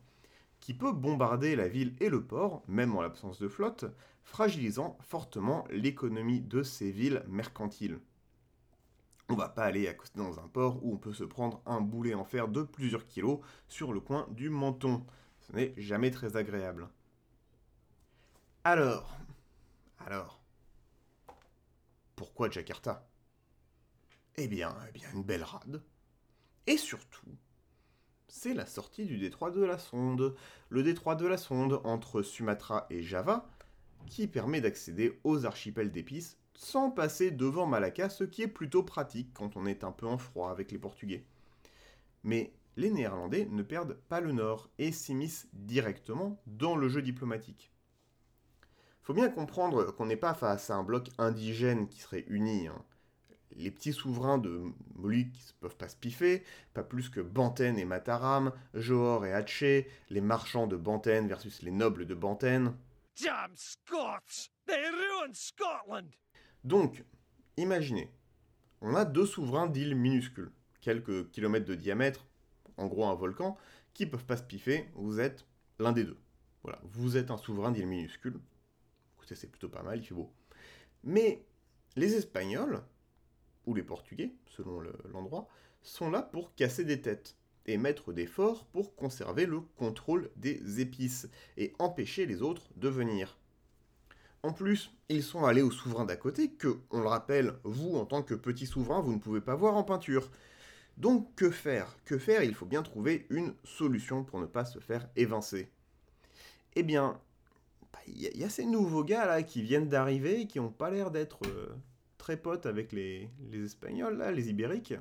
qui 0.61 0.75
peut 0.75 0.93
bombarder 0.93 1.57
la 1.57 1.69
ville 1.69 1.95
et 2.01 2.09
le 2.09 2.25
port, 2.25 2.63
même 2.69 2.97
en 2.97 3.03
l'absence 3.03 3.39
de 3.39 3.49
flotte, 3.49 3.85
fragilisant 4.23 4.97
fortement 5.01 5.67
l'économie 5.71 6.41
de 6.41 6.63
ces 6.63 6.91
villes 6.91 7.25
mercantiles. 7.29 8.01
On 9.29 9.35
va 9.35 9.49
pas 9.49 9.65
aller 9.65 9.89
accoster 9.89 10.19
dans 10.19 10.39
un 10.41 10.49
port 10.49 10.85
où 10.85 10.95
on 10.95 10.99
peut 10.99 11.15
se 11.15 11.25
prendre 11.25 11.63
un 11.67 11.81
boulet 11.81 12.15
en 12.15 12.25
fer 12.25 12.49
de 12.49 12.63
plusieurs 12.63 13.07
kilos 13.07 13.41
sur 13.69 13.93
le 13.93 14.01
coin 14.01 14.27
du 14.31 14.51
menton. 14.51 15.05
Ce 15.41 15.53
n'est 15.53 15.75
jamais 15.77 16.11
très 16.11 16.37
agréable. 16.37 16.89
Alors, 18.65 19.17
alors, 20.07 20.42
pourquoi 22.23 22.49
Jakarta? 22.49 23.11
Eh 24.37 24.47
bien, 24.47 24.77
eh 24.89 24.93
bien, 24.93 25.09
une 25.13 25.25
belle 25.25 25.43
rade. 25.43 25.83
Et 26.69 26.77
surtout, 26.77 27.27
c'est 28.29 28.55
la 28.55 28.65
sortie 28.65 29.07
du 29.07 29.19
détroit 29.19 29.51
de 29.51 29.65
la 29.65 29.77
Sonde. 29.77 30.37
Le 30.69 30.85
détroit 30.85 31.17
de 31.17 31.27
la 31.27 31.37
Sonde 31.37 31.81
entre 31.83 32.23
Sumatra 32.23 32.87
et 32.91 33.03
Java, 33.03 33.51
qui 34.07 34.29
permet 34.29 34.61
d'accéder 34.61 35.19
aux 35.25 35.47
archipels 35.47 35.91
d'épices 35.91 36.39
sans 36.55 36.93
passer 36.93 37.33
devant 37.33 37.67
Malacca, 37.67 38.09
ce 38.09 38.23
qui 38.23 38.43
est 38.43 38.47
plutôt 38.47 38.85
pratique 38.85 39.35
quand 39.35 39.57
on 39.57 39.67
est 39.67 39.83
un 39.83 39.91
peu 39.91 40.07
en 40.07 40.17
froid 40.17 40.53
avec 40.53 40.71
les 40.71 40.79
Portugais. 40.79 41.25
Mais 42.23 42.53
les 42.77 42.93
Néerlandais 42.93 43.49
ne 43.51 43.65
perdent 43.65 43.99
pas 44.09 44.21
le 44.21 44.31
nord 44.31 44.71
et 44.79 44.93
s'immiscent 44.93 45.49
directement 45.55 46.41
dans 46.47 46.77
le 46.77 46.89
jeu 46.89 47.03
diplomatique. 47.03 47.72
Faut 49.03 49.15
bien 49.15 49.29
comprendre 49.29 49.91
qu'on 49.91 50.07
n'est 50.07 50.17
pas 50.17 50.33
face 50.35 50.71
à 50.71 50.77
un 50.77 50.85
bloc 50.85 51.09
indigène 51.19 51.89
qui 51.89 52.01
serait 52.01 52.25
uni. 52.29 52.69
Hein. 52.69 52.85
Les 53.57 53.73
petits 53.73 53.93
souverains 53.93 54.39
de 54.39 54.63
Moluques 54.95 55.33
qui 55.33 55.53
ne 55.55 55.61
peuvent 55.61 55.77
pas 55.77 55.89
se 55.89 55.97
piffer, 55.97 56.45
pas 56.73 56.85
plus 56.85 57.09
que 57.09 57.21
Banten 57.21 57.79
et 57.79 57.85
Mataram, 57.85 58.53
Johor 58.75 59.27
et 59.27 59.33
Aceh, 59.33 59.89
les 60.09 60.21
marchands 60.21 60.69
de 60.69 60.77
Banten 60.77 61.27
versus 61.27 61.63
les 61.63 61.73
nobles 61.73 62.07
de 62.07 62.15
Banten. 62.15 62.77
Damn 63.21 63.51
Scots! 63.57 64.51
They 64.67 64.85
ruined 64.89 65.35
Scotland! 65.35 66.09
Donc, 66.63 67.05
imaginez, 67.57 68.09
on 68.81 68.95
a 68.95 69.05
deux 69.05 69.27
souverains 69.27 69.67
d'îles 69.67 69.97
minuscules, 69.97 70.53
quelques 70.81 71.29
kilomètres 71.33 71.67
de 71.67 71.75
diamètre, 71.75 72.25
en 72.77 72.87
gros 72.87 73.07
un 73.07 73.15
volcan, 73.15 73.59
qui 73.95 74.07
peuvent 74.07 74.25
pas 74.25 74.37
se 74.37 74.45
piffer, 74.45 74.89
vous 74.95 75.19
êtes 75.19 75.45
l'un 75.81 75.91
des 75.91 76.05
deux. 76.05 76.19
Voilà, 76.63 76.79
vous 76.85 77.17
êtes 77.17 77.33
un 77.33 77.37
souverain 77.37 77.73
d'île 77.73 77.89
minuscule. 77.89 78.41
Écoutez, 79.33 79.41
c'est 79.41 79.51
plutôt 79.51 79.69
pas 79.69 79.83
mal, 79.83 79.99
il 79.99 80.05
fait 80.05 80.15
beau. 80.15 80.31
Mais 81.05 81.43
les 81.97 82.15
Espagnols, 82.15 82.83
ou 83.67 83.75
les 83.75 83.83
Portugais, 83.83 84.33
selon 84.47 84.83
l'endroit, 85.13 85.49
sont 85.83 86.11
là 86.11 86.23
pour 86.23 86.55
casser 86.55 86.85
des 86.85 87.01
têtes 87.01 87.37
et 87.67 87.79
mettre 87.79 88.13
des 88.13 88.27
forts 88.27 88.67
pour 88.67 88.95
conserver 88.95 89.47
le 89.47 89.61
contrôle 89.61 90.31
des 90.37 90.81
épices 90.81 91.29
et 91.57 91.73
empêcher 91.79 92.27
les 92.27 92.43
autres 92.43 92.69
de 92.77 92.89
venir. 92.89 93.39
En 94.43 94.53
plus, 94.53 94.93
ils 95.09 95.23
sont 95.23 95.45
allés 95.45 95.63
au 95.63 95.71
souverain 95.71 96.05
d'à 96.05 96.17
côté 96.17 96.51
que, 96.51 96.81
on 96.91 97.01
le 97.01 97.09
rappelle, 97.09 97.55
vous, 97.65 97.97
en 97.97 98.05
tant 98.05 98.23
que 98.23 98.35
petit 98.35 98.67
souverain, 98.67 99.01
vous 99.01 99.13
ne 99.13 99.19
pouvez 99.19 99.41
pas 99.41 99.55
voir 99.55 99.77
en 99.77 99.85
peinture. 99.85 100.31
Donc 100.97 101.35
que 101.37 101.51
faire? 101.51 101.97
Que 102.05 102.19
faire? 102.19 102.43
Il 102.43 102.55
faut 102.55 102.67
bien 102.67 102.83
trouver 102.83 103.27
une 103.31 103.55
solution 103.65 104.25
pour 104.25 104.41
ne 104.41 104.47
pas 104.47 104.65
se 104.65 104.81
faire 104.81 105.09
évincer. 105.17 105.71
Eh 106.75 106.83
bien, 106.83 107.21
bah, 107.93 107.99
il 108.07 108.21
y, 108.21 108.45
a 108.45 108.49
ces 108.49 108.67
nouveaux 108.67 109.05
gars 109.05 109.27
là 109.27 109.43
qui 109.43 109.63
viennent 109.63 109.89
d'arriver 109.89 110.47
qui 110.47 110.59
n'ont 110.59 110.71
pas 110.71 110.91
l'air 110.91 111.11
d'être 111.11 111.41
euh, 111.47 111.69
très 112.19 112.37
potes 112.37 112.67
avec 112.67 112.93
les, 112.93 113.29
les 113.51 113.65
Espagnols, 113.65 114.17
là, 114.17 114.33
les 114.33 114.49
Ibériques, 114.49 114.95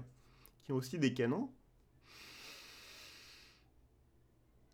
qui 0.63 0.71
ont 0.71 0.75
aussi 0.75 0.99
des 0.99 1.13
canons. 1.13 1.49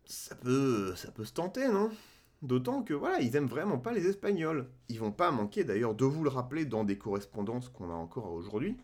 Ça 0.06 0.34
peut, 0.34 0.94
ça 0.96 1.10
peut 1.10 1.24
se 1.24 1.32
tenter, 1.32 1.68
non? 1.68 1.90
D'autant 2.40 2.82
que 2.82 2.94
voilà, 2.94 3.20
ils 3.20 3.34
aiment 3.36 3.48
vraiment 3.48 3.78
pas 3.78 3.92
les 3.92 4.06
Espagnols. 4.06 4.70
Ils 4.88 5.00
vont 5.00 5.12
pas 5.12 5.30
manquer 5.30 5.64
d'ailleurs 5.64 5.94
de 5.94 6.04
vous 6.04 6.22
le 6.22 6.30
rappeler 6.30 6.64
dans 6.64 6.84
des 6.84 6.96
correspondances 6.96 7.68
qu'on 7.68 7.90
a 7.90 7.94
encore 7.94 8.32
aujourd'hui. 8.32 8.76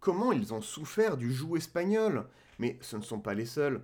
Comment 0.00 0.32
ils 0.32 0.54
ont 0.54 0.60
souffert 0.62 1.16
du 1.16 1.32
joug 1.32 1.56
espagnol 1.56 2.26
Mais 2.58 2.78
ce 2.80 2.96
ne 2.96 3.02
sont 3.02 3.20
pas 3.20 3.34
les 3.34 3.46
seuls. 3.46 3.82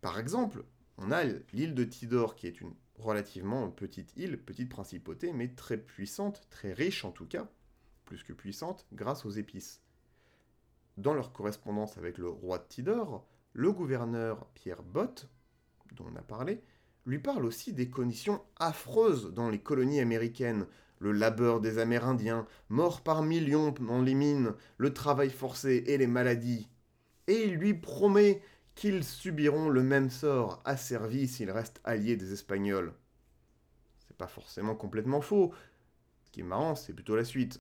Par 0.00 0.18
exemple, 0.18 0.64
on 0.98 1.10
a 1.10 1.24
l'île 1.52 1.74
de 1.74 1.84
Tidor 1.84 2.36
qui 2.36 2.46
est 2.46 2.60
une 2.60 2.74
relativement 3.00 3.70
petite 3.70 4.16
île, 4.16 4.38
petite 4.38 4.68
principauté, 4.68 5.32
mais 5.32 5.48
très 5.48 5.76
puissante, 5.78 6.46
très 6.50 6.72
riche 6.72 7.04
en 7.04 7.10
tout 7.10 7.26
cas, 7.26 7.48
plus 8.04 8.22
que 8.22 8.32
puissante, 8.32 8.86
grâce 8.92 9.24
aux 9.24 9.30
épices. 9.30 9.80
Dans 10.96 11.14
leur 11.14 11.32
correspondance 11.32 11.98
avec 11.98 12.18
le 12.18 12.28
roi 12.28 12.58
de 12.58 12.64
Tidor, 12.68 13.26
le 13.52 13.72
gouverneur 13.72 14.46
Pierre 14.54 14.82
Bott, 14.82 15.28
dont 15.96 16.06
on 16.12 16.16
a 16.16 16.22
parlé, 16.22 16.62
lui 17.06 17.18
parle 17.18 17.44
aussi 17.44 17.72
des 17.72 17.88
conditions 17.88 18.42
affreuses 18.58 19.32
dans 19.32 19.48
les 19.48 19.60
colonies 19.60 20.00
américaines, 20.00 20.66
le 20.98 21.12
labeur 21.12 21.60
des 21.60 21.78
Amérindiens, 21.78 22.46
morts 22.68 23.00
par 23.00 23.22
millions 23.22 23.74
dans 23.80 24.02
les 24.02 24.14
mines, 24.14 24.54
le 24.76 24.92
travail 24.92 25.30
forcé 25.30 25.84
et 25.86 25.96
les 25.96 26.06
maladies. 26.06 26.68
Et 27.26 27.44
il 27.44 27.54
lui 27.54 27.74
promet 27.74 28.42
qu'ils 28.80 29.04
subiront 29.04 29.68
le 29.68 29.82
même 29.82 30.08
sort 30.08 30.62
asservis 30.64 31.28
s'ils 31.28 31.50
restent 31.50 31.82
alliés 31.84 32.16
des 32.16 32.32
Espagnols. 32.32 32.94
C'est 34.08 34.16
pas 34.16 34.26
forcément 34.26 34.74
complètement 34.74 35.20
faux. 35.20 35.52
Ce 36.24 36.30
qui 36.30 36.40
est 36.40 36.44
marrant, 36.44 36.74
c'est 36.74 36.94
plutôt 36.94 37.14
la 37.14 37.26
suite. 37.26 37.58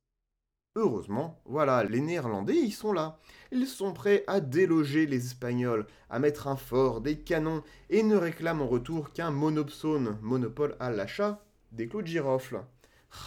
Heureusement, 0.77 1.41
voilà, 1.43 1.83
les 1.83 1.99
Néerlandais, 1.99 2.55
ils 2.55 2.71
sont 2.71 2.93
là. 2.93 3.19
Ils 3.51 3.67
sont 3.67 3.91
prêts 3.91 4.23
à 4.27 4.39
déloger 4.39 5.07
les 5.07 5.25
Espagnols, 5.25 5.87
à 6.09 6.19
mettre 6.19 6.47
un 6.47 6.55
fort, 6.55 7.01
des 7.01 7.19
canons, 7.19 7.63
et 7.89 8.01
ne 8.01 8.15
réclament 8.15 8.61
en 8.61 8.67
retour 8.69 9.11
qu'un 9.11 9.31
monopsone, 9.31 10.17
monopole 10.21 10.77
à 10.79 10.89
l'achat, 10.89 11.43
des 11.73 11.89
clous 11.89 12.01
de 12.01 12.07
girofle. 12.07 12.63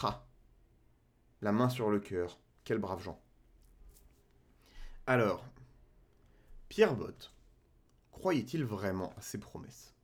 Ha 0.03 0.25
La 1.43 1.53
main 1.53 1.69
sur 1.69 1.91
le 1.91 2.01
cœur. 2.01 2.39
Quel 2.65 2.79
brave 2.79 3.03
gens. 3.03 3.21
Alors, 5.07 5.45
Pierre 6.71 6.97
Bott, 6.97 7.32
croyait-il 8.13 8.65
vraiment 8.65 9.13
à 9.17 9.21
ses 9.21 9.39
promesses? 9.39 9.95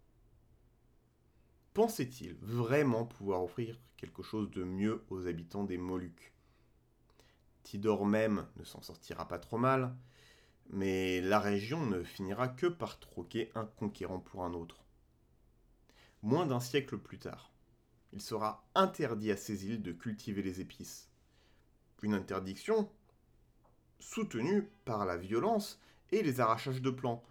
Pensait-il 1.74 2.34
vraiment 2.40 3.04
pouvoir 3.04 3.44
offrir 3.44 3.78
quelque 3.96 4.22
chose 4.24 4.50
de 4.50 4.64
mieux 4.64 5.04
aux 5.10 5.28
habitants 5.28 5.62
des 5.62 5.78
Moluques? 5.78 6.32
Tidor 7.62 8.04
même 8.04 8.46
ne 8.56 8.64
s'en 8.64 8.82
sortira 8.82 9.28
pas 9.28 9.38
trop 9.38 9.58
mal, 9.58 9.94
mais 10.70 11.20
la 11.20 11.38
région 11.38 11.86
ne 11.86 12.02
finira 12.02 12.48
que 12.48 12.66
par 12.66 12.98
troquer 12.98 13.52
un 13.54 13.64
conquérant 13.64 14.18
pour 14.18 14.44
un 14.44 14.54
autre. 14.54 14.84
Moins 16.22 16.46
d'un 16.46 16.60
siècle 16.60 16.98
plus 16.98 17.18
tard, 17.18 17.52
il 18.12 18.20
sera 18.20 18.66
interdit 18.74 19.30
à 19.30 19.36
ces 19.36 19.66
îles 19.66 19.82
de 19.82 19.92
cultiver 19.92 20.42
les 20.42 20.60
épices. 20.60 21.08
Une 22.02 22.14
interdiction 22.14 22.90
soutenue 24.00 24.68
par 24.84 25.06
la 25.06 25.16
violence 25.16 25.80
et 26.10 26.22
les 26.22 26.40
arrachages 26.40 26.82
de 26.82 26.90
plants, 26.90 27.22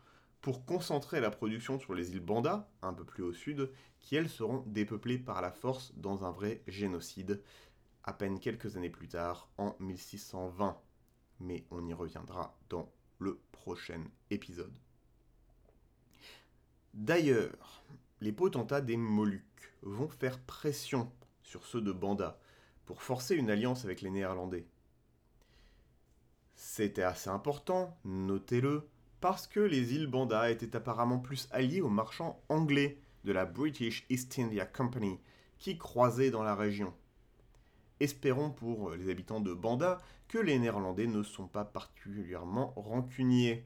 pour 0.41 0.65
concentrer 0.65 1.19
la 1.19 1.31
production 1.31 1.79
sur 1.79 1.93
les 1.93 2.11
îles 2.11 2.19
Banda, 2.19 2.69
un 2.81 2.93
peu 2.93 3.03
plus 3.03 3.23
au 3.23 3.33
sud, 3.33 3.71
qui 3.99 4.15
elles 4.15 4.29
seront 4.29 4.63
dépeuplées 4.67 5.17
par 5.17 5.41
la 5.41 5.51
force 5.51 5.93
dans 5.95 6.23
un 6.23 6.31
vrai 6.31 6.61
génocide, 6.67 7.41
à 8.03 8.13
peine 8.13 8.39
quelques 8.39 8.77
années 8.77 8.89
plus 8.89 9.07
tard, 9.07 9.49
en 9.57 9.75
1620. 9.79 10.79
Mais 11.39 11.65
on 11.71 11.85
y 11.85 11.93
reviendra 11.93 12.57
dans 12.69 12.91
le 13.19 13.39
prochain 13.51 14.03
épisode. 14.29 14.77
D'ailleurs, 16.93 17.83
les 18.21 18.31
potentats 18.31 18.81
des 18.81 18.97
Moluques 18.97 19.43
vont 19.81 20.07
faire 20.07 20.39
pression 20.39 21.11
sur 21.43 21.65
ceux 21.65 21.81
de 21.81 21.91
Banda 21.91 22.39
pour 22.85 23.03
forcer 23.03 23.35
une 23.35 23.49
alliance 23.49 23.85
avec 23.85 24.01
les 24.01 24.09
Néerlandais. 24.09 24.65
C'était 26.55 27.03
assez 27.03 27.29
important, 27.29 27.97
notez-le, 28.03 28.87
parce 29.19 29.47
que 29.47 29.59
les 29.59 29.93
îles 29.93 30.07
Banda 30.07 30.49
étaient 30.51 30.75
apparemment 30.75 31.19
plus 31.19 31.47
alliées 31.51 31.81
aux 31.81 31.89
marchands 31.89 32.41
anglais 32.49 32.99
de 33.23 33.31
la 33.31 33.45
British 33.45 34.05
East 34.09 34.37
India 34.37 34.65
Company 34.65 35.19
qui 35.57 35.77
croisaient 35.77 36.31
dans 36.31 36.43
la 36.43 36.55
région. 36.55 36.93
Espérons 37.99 38.51
pour 38.51 38.91
les 38.91 39.09
habitants 39.09 39.41
de 39.41 39.53
Banda 39.53 39.99
que 40.27 40.37
les 40.37 40.59
Néerlandais 40.59 41.07
ne 41.07 41.23
sont 41.23 41.47
pas 41.47 41.65
particulièrement 41.65 42.73
rancuniers. 42.75 43.65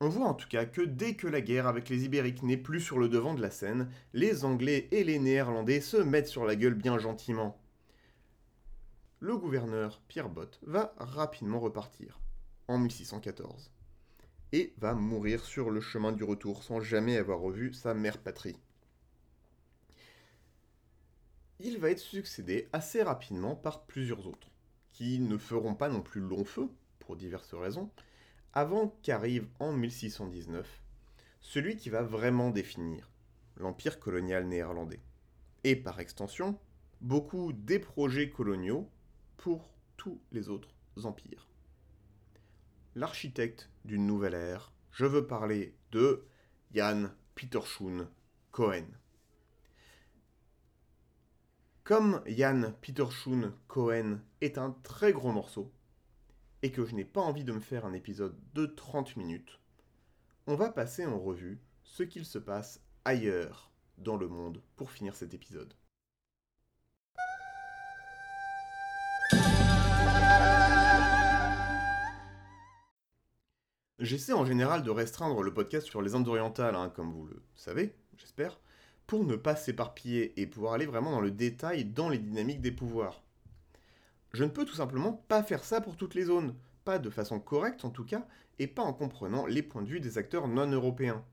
On 0.00 0.08
voit 0.08 0.28
en 0.28 0.34
tout 0.34 0.48
cas 0.48 0.64
que 0.64 0.82
dès 0.82 1.14
que 1.14 1.26
la 1.26 1.40
guerre 1.40 1.66
avec 1.66 1.88
les 1.88 2.04
Ibériques 2.04 2.42
n'est 2.42 2.56
plus 2.56 2.80
sur 2.80 2.98
le 2.98 3.08
devant 3.08 3.34
de 3.34 3.42
la 3.42 3.50
scène, 3.50 3.88
les 4.12 4.44
Anglais 4.44 4.88
et 4.90 5.04
les 5.04 5.18
Néerlandais 5.18 5.80
se 5.80 5.96
mettent 5.96 6.28
sur 6.28 6.44
la 6.44 6.56
gueule 6.56 6.74
bien 6.74 6.98
gentiment. 6.98 7.58
Le 9.20 9.36
gouverneur 9.36 10.02
Pierre 10.08 10.28
Bott 10.28 10.60
va 10.66 10.94
rapidement 10.98 11.60
repartir, 11.60 12.20
en 12.68 12.78
1614, 12.78 13.70
et 14.52 14.74
va 14.78 14.94
mourir 14.94 15.44
sur 15.44 15.70
le 15.70 15.80
chemin 15.80 16.12
du 16.12 16.24
retour 16.24 16.62
sans 16.62 16.80
jamais 16.80 17.16
avoir 17.16 17.40
revu 17.40 17.72
sa 17.72 17.94
mère 17.94 18.18
patrie 18.18 18.56
il 21.64 21.78
va 21.78 21.90
être 21.90 22.00
succédé 22.00 22.68
assez 22.72 23.02
rapidement 23.02 23.54
par 23.54 23.84
plusieurs 23.84 24.26
autres, 24.26 24.50
qui 24.92 25.20
ne 25.20 25.38
feront 25.38 25.74
pas 25.74 25.88
non 25.88 26.02
plus 26.02 26.20
long 26.20 26.44
feu, 26.44 26.68
pour 26.98 27.16
diverses 27.16 27.54
raisons, 27.54 27.90
avant 28.52 28.88
qu'arrive 29.02 29.48
en 29.60 29.72
1619 29.72 30.80
celui 31.40 31.76
qui 31.76 31.90
va 31.90 32.02
vraiment 32.02 32.50
définir 32.50 33.10
l'empire 33.56 33.98
colonial 33.98 34.46
néerlandais, 34.46 35.00
et 35.64 35.74
par 35.74 35.98
extension, 35.98 36.58
beaucoup 37.00 37.52
des 37.52 37.80
projets 37.80 38.30
coloniaux 38.30 38.88
pour 39.36 39.72
tous 39.96 40.20
les 40.30 40.48
autres 40.48 40.74
empires. 41.02 41.48
L'architecte 42.94 43.70
d'une 43.86 44.06
nouvelle 44.06 44.34
ère, 44.34 44.70
je 44.90 45.06
veux 45.06 45.26
parler 45.26 45.74
de 45.92 46.26
Jan 46.74 47.08
Pieterschoon 47.34 48.06
Cohen. 48.50 48.84
Comme 51.84 52.22
Jan 52.26 52.74
Pieterschoon 52.82 53.54
Cohen 53.66 54.18
est 54.42 54.58
un 54.58 54.76
très 54.82 55.14
gros 55.14 55.32
morceau, 55.32 55.72
et 56.60 56.70
que 56.70 56.84
je 56.84 56.94
n'ai 56.94 57.06
pas 57.06 57.22
envie 57.22 57.44
de 57.44 57.52
me 57.52 57.60
faire 57.60 57.86
un 57.86 57.94
épisode 57.94 58.36
de 58.52 58.66
30 58.66 59.16
minutes, 59.16 59.58
on 60.46 60.54
va 60.54 60.68
passer 60.68 61.06
en 61.06 61.18
revue 61.18 61.62
ce 61.84 62.02
qu'il 62.02 62.26
se 62.26 62.38
passe 62.38 62.82
ailleurs 63.06 63.72
dans 63.96 64.18
le 64.18 64.28
monde 64.28 64.60
pour 64.76 64.90
finir 64.90 65.16
cet 65.16 65.32
épisode. 65.32 65.72
J'essaie 74.02 74.32
en 74.32 74.44
général 74.44 74.82
de 74.82 74.90
restreindre 74.90 75.44
le 75.44 75.54
podcast 75.54 75.86
sur 75.86 76.02
les 76.02 76.16
Indes 76.16 76.26
orientales, 76.26 76.74
hein, 76.74 76.92
comme 76.92 77.12
vous 77.12 77.24
le 77.24 77.40
savez, 77.54 77.94
j'espère, 78.18 78.58
pour 79.06 79.24
ne 79.24 79.36
pas 79.36 79.54
s'éparpiller 79.54 80.40
et 80.40 80.48
pouvoir 80.48 80.72
aller 80.72 80.86
vraiment 80.86 81.12
dans 81.12 81.20
le 81.20 81.30
détail 81.30 81.84
dans 81.84 82.08
les 82.08 82.18
dynamiques 82.18 82.60
des 82.60 82.72
pouvoirs. 82.72 83.22
Je 84.32 84.42
ne 84.42 84.48
peux 84.48 84.64
tout 84.64 84.74
simplement 84.74 85.12
pas 85.28 85.44
faire 85.44 85.62
ça 85.62 85.80
pour 85.80 85.96
toutes 85.96 86.16
les 86.16 86.24
zones, 86.24 86.56
pas 86.84 86.98
de 86.98 87.10
façon 87.10 87.38
correcte 87.38 87.84
en 87.84 87.90
tout 87.90 88.04
cas, 88.04 88.26
et 88.58 88.66
pas 88.66 88.82
en 88.82 88.92
comprenant 88.92 89.46
les 89.46 89.62
points 89.62 89.82
de 89.82 89.88
vue 89.88 90.00
des 90.00 90.18
acteurs 90.18 90.48
non 90.48 90.66
européens. 90.66 91.24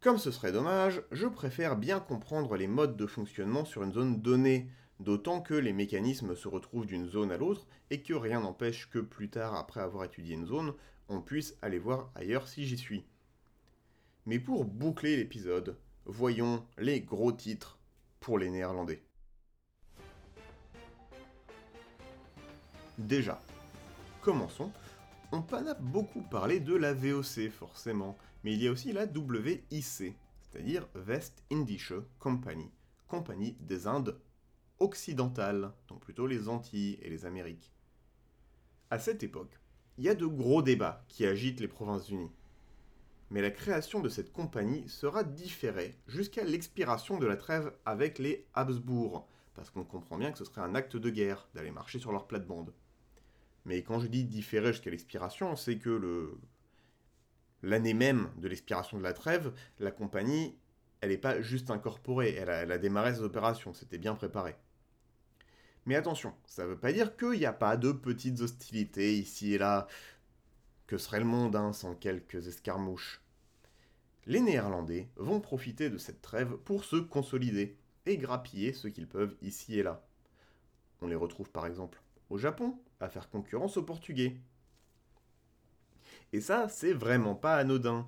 Comme 0.00 0.18
ce 0.18 0.32
serait 0.32 0.50
dommage, 0.50 1.00
je 1.12 1.28
préfère 1.28 1.76
bien 1.76 2.00
comprendre 2.00 2.56
les 2.56 2.66
modes 2.66 2.96
de 2.96 3.06
fonctionnement 3.06 3.64
sur 3.64 3.84
une 3.84 3.92
zone 3.92 4.20
donnée, 4.20 4.68
d'autant 4.98 5.42
que 5.42 5.54
les 5.54 5.72
mécanismes 5.72 6.34
se 6.34 6.48
retrouvent 6.48 6.86
d'une 6.86 7.06
zone 7.06 7.30
à 7.30 7.36
l'autre 7.36 7.68
et 7.90 8.02
que 8.02 8.14
rien 8.14 8.40
n'empêche 8.40 8.90
que 8.90 8.98
plus 8.98 9.30
tard, 9.30 9.54
après 9.54 9.80
avoir 9.80 10.02
étudié 10.02 10.34
une 10.34 10.46
zone, 10.46 10.74
on 11.10 11.20
puisse 11.20 11.56
aller 11.60 11.78
voir 11.78 12.10
ailleurs 12.14 12.48
si 12.48 12.64
j'y 12.64 12.78
suis. 12.78 13.04
Mais 14.26 14.38
pour 14.38 14.64
boucler 14.64 15.16
l'épisode, 15.16 15.76
voyons 16.06 16.64
les 16.78 17.00
gros 17.00 17.32
titres 17.32 17.78
pour 18.20 18.38
les 18.38 18.48
Néerlandais. 18.48 19.02
Déjà, 22.96 23.42
commençons. 24.22 24.70
On 25.32 25.42
a 25.52 25.74
beaucoup 25.74 26.22
parlé 26.22 26.60
de 26.60 26.74
la 26.74 26.92
VOC 26.92 27.50
forcément, 27.50 28.16
mais 28.44 28.52
il 28.52 28.62
y 28.62 28.68
a 28.68 28.72
aussi 28.72 28.92
la 28.92 29.06
WIC, 29.06 29.62
c'est-à-dire 29.70 30.88
West 31.06 31.42
Indische 31.50 31.94
Company, 32.18 32.70
compagnie 33.08 33.56
des 33.60 33.86
Indes 33.86 34.20
occidentales, 34.78 35.72
donc 35.88 36.00
plutôt 36.00 36.26
les 36.26 36.48
Antilles 36.48 36.98
et 37.02 37.10
les 37.10 37.26
Amériques. 37.26 37.72
À 38.90 38.98
cette 38.98 39.22
époque, 39.22 39.59
il 40.00 40.06
y 40.06 40.08
a 40.08 40.14
de 40.14 40.26
gros 40.26 40.62
débats 40.62 41.04
qui 41.08 41.26
agitent 41.26 41.60
les 41.60 41.68
Provinces-Unies 41.68 42.32
mais 43.30 43.42
la 43.42 43.50
création 43.50 44.00
de 44.00 44.08
cette 44.08 44.32
compagnie 44.32 44.88
sera 44.88 45.22
différée 45.22 45.94
jusqu'à 46.08 46.42
l'expiration 46.42 47.18
de 47.18 47.26
la 47.26 47.36
trêve 47.36 47.72
avec 47.84 48.18
les 48.18 48.44
Habsbourg, 48.54 49.28
parce 49.54 49.70
qu'on 49.70 49.84
comprend 49.84 50.18
bien 50.18 50.32
que 50.32 50.38
ce 50.38 50.44
serait 50.44 50.62
un 50.62 50.74
acte 50.74 50.96
de 50.96 51.10
guerre 51.10 51.48
d'aller 51.54 51.70
marcher 51.70 52.00
sur 52.00 52.10
leur 52.10 52.26
plate-bande. 52.26 52.74
Mais 53.66 53.82
quand 53.82 54.00
je 54.00 54.08
dis 54.08 54.24
différé 54.24 54.72
jusqu'à 54.72 54.90
l'expiration, 54.90 55.54
c'est 55.54 55.78
que 55.78 56.34
l'année 57.62 57.94
même 57.94 58.30
de 58.38 58.48
l'expiration 58.48 58.98
de 58.98 59.04
la 59.04 59.12
trêve, 59.12 59.52
la 59.78 59.92
compagnie 59.92 60.56
elle 61.00 61.10
n'est 61.10 61.18
pas 61.18 61.40
juste 61.40 61.70
incorporée, 61.70 62.34
elle 62.34 62.72
a 62.72 62.78
démarré 62.78 63.14
ses 63.14 63.22
opérations, 63.22 63.72
c'était 63.72 63.96
bien 63.96 64.14
préparé. 64.14 64.54
Mais 65.86 65.96
attention, 65.96 66.34
ça 66.46 66.64
ne 66.64 66.68
veut 66.68 66.78
pas 66.78 66.92
dire 66.92 67.16
qu'il 67.16 67.38
n'y 67.38 67.46
a 67.46 67.52
pas 67.52 67.76
de 67.76 67.92
petites 67.92 68.40
hostilités 68.40 69.18
ici 69.18 69.54
et 69.54 69.58
là. 69.58 69.86
Que 70.86 70.98
serait 70.98 71.20
le 71.20 71.26
monde 71.26 71.56
hein, 71.56 71.72
sans 71.72 71.94
quelques 71.94 72.48
escarmouches? 72.48 73.20
Les 74.26 74.40
Néerlandais 74.40 75.08
vont 75.16 75.40
profiter 75.40 75.88
de 75.88 75.98
cette 75.98 76.20
trêve 76.20 76.56
pour 76.58 76.84
se 76.84 76.96
consolider 76.96 77.78
et 78.06 78.18
grappiller 78.18 78.72
ce 78.72 78.88
qu'ils 78.88 79.08
peuvent 79.08 79.36
ici 79.40 79.78
et 79.78 79.82
là. 79.82 80.04
On 81.00 81.06
les 81.06 81.14
retrouve 81.14 81.50
par 81.50 81.66
exemple 81.66 82.02
au 82.28 82.38
Japon 82.38 82.78
à 83.00 83.08
faire 83.08 83.30
concurrence 83.30 83.76
aux 83.76 83.82
Portugais. 83.82 84.36
Et 86.32 86.40
ça, 86.40 86.68
c'est 86.68 86.92
vraiment 86.92 87.34
pas 87.34 87.56
anodin. 87.56 88.06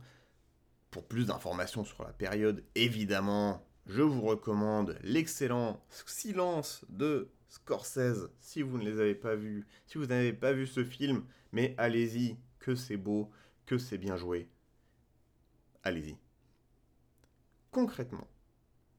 Pour 0.90 1.06
plus 1.06 1.26
d'informations 1.26 1.84
sur 1.84 2.04
la 2.04 2.12
période, 2.12 2.62
évidemment, 2.74 3.66
je 3.86 4.02
vous 4.02 4.20
recommande 4.22 4.98
l'excellent 5.02 5.82
Silence 6.06 6.84
de 6.88 7.30
Scorsese, 7.52 8.30
si 8.40 8.62
vous 8.62 8.78
ne 8.78 8.84
les 8.84 8.98
avez 8.98 9.14
pas 9.14 9.34
vus, 9.34 9.66
si 9.84 9.98
vous 9.98 10.06
n'avez 10.06 10.32
pas 10.32 10.54
vu 10.54 10.66
ce 10.66 10.82
film, 10.82 11.22
mais 11.52 11.74
allez-y, 11.76 12.38
que 12.58 12.74
c'est 12.74 12.96
beau, 12.96 13.30
que 13.66 13.76
c'est 13.76 13.98
bien 13.98 14.16
joué. 14.16 14.48
Allez-y. 15.82 16.16
Concrètement, 17.70 18.26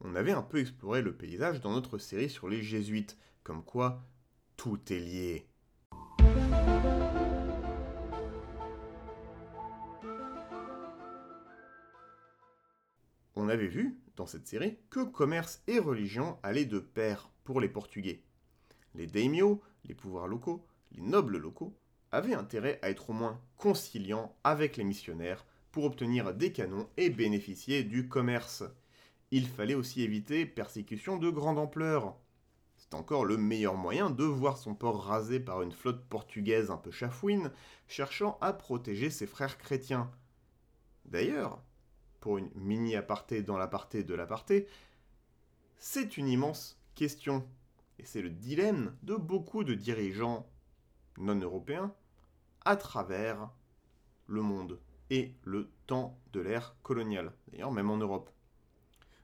on 0.02 0.14
avait 0.14 0.34
un 0.34 0.44
peu 0.44 0.60
exploré 0.60 1.02
le 1.02 1.16
paysage 1.16 1.62
dans 1.62 1.72
notre 1.72 1.98
série 1.98 2.30
sur 2.30 2.48
les 2.48 2.62
jésuites, 2.62 3.18
comme 3.44 3.64
quoi 3.66 4.06
tout 4.56 4.80
est 4.94 5.00
lié. 5.00 5.48
On 13.36 13.50
avait 13.50 13.66
vu, 13.66 13.98
dans 14.16 14.28
cette 14.28 14.46
série, 14.46 14.78
que 14.92 15.04
commerce 15.04 15.64
et 15.66 15.80
religion 15.80 16.38
allaient 16.44 16.66
de 16.66 16.78
pair 16.78 17.32
pour 17.44 17.60
les 17.60 17.68
Portugais. 17.68 18.22
Les 18.96 19.08
daimyo, 19.08 19.62
les 19.86 19.96
pouvoirs 19.96 20.28
locaux, 20.28 20.66
les 20.92 21.02
nobles 21.02 21.38
locaux, 21.38 21.74
avaient 22.12 22.36
intérêt 22.36 22.80
à 22.82 22.90
être 22.90 23.10
au 23.10 23.14
moins 23.14 23.42
conciliants 23.58 24.36
avec 24.44 24.78
les 24.78 24.84
missionnaires 24.84 25.46
pour 25.72 25.86
obtenir 25.86 26.34
des 26.34 26.52
canons 26.52 26.88
et 26.98 27.10
bénéficier 27.10 27.84
du 27.84 28.08
commerce. 28.08 28.64
Il 29.32 29.48
fallait 29.48 29.74
aussi 29.74 30.04
éviter 30.04 30.46
persécutions 30.46 31.18
de 31.18 31.32
grande 31.32 31.58
ampleur. 31.58 32.16
C'est 32.78 32.94
encore 32.94 33.26
le 33.26 33.38
meilleur 33.38 33.76
moyen 33.76 34.12
de 34.12 34.24
voir 34.24 34.58
son 34.58 34.76
port 34.76 35.04
rasé 35.04 35.40
par 35.40 35.64
une 35.64 35.72
flotte 35.72 36.06
portugaise 36.06 36.70
un 36.70 36.78
peu 36.78 36.92
chafouine, 36.92 37.52
cherchant 37.88 38.38
à 38.42 38.54
protéger 38.54 39.10
ses 39.10 39.26
frères 39.26 39.58
chrétiens. 39.58 40.12
D'ailleurs, 41.06 41.64
pour 42.20 42.38
une 42.38 42.52
mini 42.56 42.96
aparté 42.96 43.42
dans 43.42 43.58
l'aparté 43.58 44.04
de 44.04 44.14
l'aparté, 44.14 44.68
c'est 45.78 46.18
une 46.18 46.28
immense 46.28 46.80
question 46.94 47.44
et 48.00 48.06
c'est 48.06 48.22
le 48.22 48.30
dilemme 48.30 48.96
de 49.04 49.16
beaucoup 49.16 49.64
de 49.64 49.74
dirigeants 49.74 50.50
non 51.18 51.40
européens 51.40 51.94
à 52.66 52.76
travers 52.76 53.50
le 54.28 54.42
monde 54.42 54.80
et 55.10 55.36
le 55.44 55.70
temps 55.86 56.18
de 56.32 56.40
l'ère 56.40 56.76
coloniale, 56.82 57.34
d'ailleurs 57.48 57.72
même 57.72 57.90
en 57.90 57.98
Europe. 57.98 58.30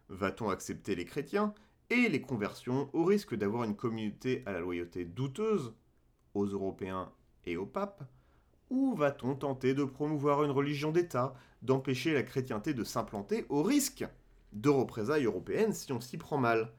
Va-t-on 0.10 0.50
accepter 0.50 0.96
les 0.96 1.06
chrétiens 1.06 1.54
et 1.90 2.10
les 2.10 2.22
conversions 2.22 2.90
au 2.94 3.06
risque 3.06 3.36
d'avoir 3.36 3.64
une 3.64 3.76
communauté 3.76 4.44
à 4.46 4.52
la 4.52 4.60
loyauté 4.60 5.06
douteuse 5.06 5.74
aux 6.34 6.46
Européens 6.46 7.12
et 7.46 7.58
au 7.58 7.66
pape? 7.66 8.04
Ou 8.70 8.94
va-t-on 8.96 9.36
tenter 9.36 9.74
de 9.74 9.84
promouvoir 9.84 10.44
une 10.44 10.52
religion 10.52 10.92
d'État, 10.92 11.34
d'empêcher 11.64 12.14
la 12.14 12.24
chrétienté 12.24 12.74
de 12.74 12.84
s'implanter 12.84 13.46
au 13.50 13.64
risque 13.64 14.06
de 14.54 14.70
représailles 14.70 15.26
européennes 15.26 15.74
si 15.74 15.92
on 15.92 16.02
s'y 16.02 16.18
prend 16.18 16.38
mal? 16.38 16.72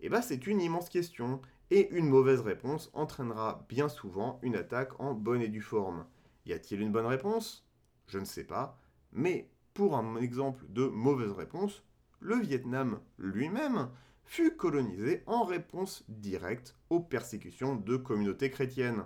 Eh 0.00 0.08
bien, 0.08 0.22
c'est 0.22 0.46
une 0.46 0.60
immense 0.60 0.88
question, 0.88 1.40
et 1.70 1.90
une 1.90 2.08
mauvaise 2.08 2.40
réponse 2.40 2.90
entraînera 2.94 3.64
bien 3.68 3.88
souvent 3.88 4.38
une 4.42 4.56
attaque 4.56 4.98
en 5.00 5.12
bonne 5.14 5.42
et 5.42 5.48
due 5.48 5.60
forme. 5.60 6.06
Y 6.46 6.52
a-t-il 6.52 6.80
une 6.80 6.92
bonne 6.92 7.06
réponse? 7.06 7.66
Je 8.06 8.18
ne 8.18 8.24
sais 8.24 8.44
pas, 8.44 8.78
mais 9.12 9.50
pour 9.74 9.96
un 9.96 10.16
exemple 10.16 10.64
de 10.70 10.86
mauvaise 10.86 11.32
réponse, 11.32 11.84
le 12.20 12.36
Vietnam 12.36 13.00
lui-même 13.18 13.90
fut 14.24 14.56
colonisé 14.56 15.22
en 15.26 15.44
réponse 15.44 16.04
directe 16.08 16.76
aux 16.90 17.00
persécutions 17.00 17.76
de 17.76 17.96
communautés 17.96 18.50
chrétiennes. 18.50 19.04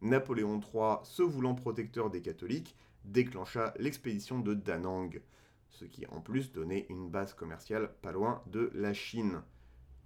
Napoléon 0.00 0.60
III, 0.60 0.96
se 1.04 1.22
voulant 1.22 1.54
protecteur 1.54 2.10
des 2.10 2.22
catholiques, 2.22 2.76
déclencha 3.04 3.74
l'expédition 3.78 4.40
de 4.40 4.54
Da 4.54 4.78
Nang, 4.78 5.20
ce 5.68 5.84
qui 5.84 6.06
en 6.06 6.20
plus 6.20 6.52
donnait 6.52 6.86
une 6.88 7.08
base 7.08 7.34
commerciale 7.34 7.94
pas 8.02 8.12
loin 8.12 8.42
de 8.46 8.70
la 8.74 8.92
Chine. 8.92 9.42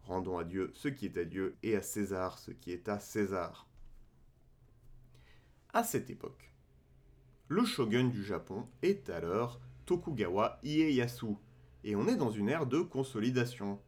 Rendons 0.06 0.38
à 0.38 0.44
Dieu 0.44 0.70
ce 0.74 0.86
qui 0.86 1.06
est 1.06 1.18
à 1.18 1.24
Dieu 1.24 1.56
et 1.64 1.74
à 1.74 1.82
César 1.82 2.38
ce 2.38 2.52
qui 2.52 2.70
est 2.70 2.88
à 2.88 3.00
César. 3.00 3.66
À 5.72 5.82
cette 5.82 6.10
époque, 6.10 6.52
le 7.48 7.64
shogun 7.64 8.04
du 8.04 8.24
Japon 8.24 8.68
est 8.82 9.10
alors 9.10 9.60
Tokugawa 9.84 10.60
Ieyasu, 10.62 11.36
et 11.82 11.96
on 11.96 12.06
est 12.06 12.14
dans 12.14 12.30
une 12.30 12.48
ère 12.48 12.66
de 12.66 12.80
consolidation. 12.80 13.80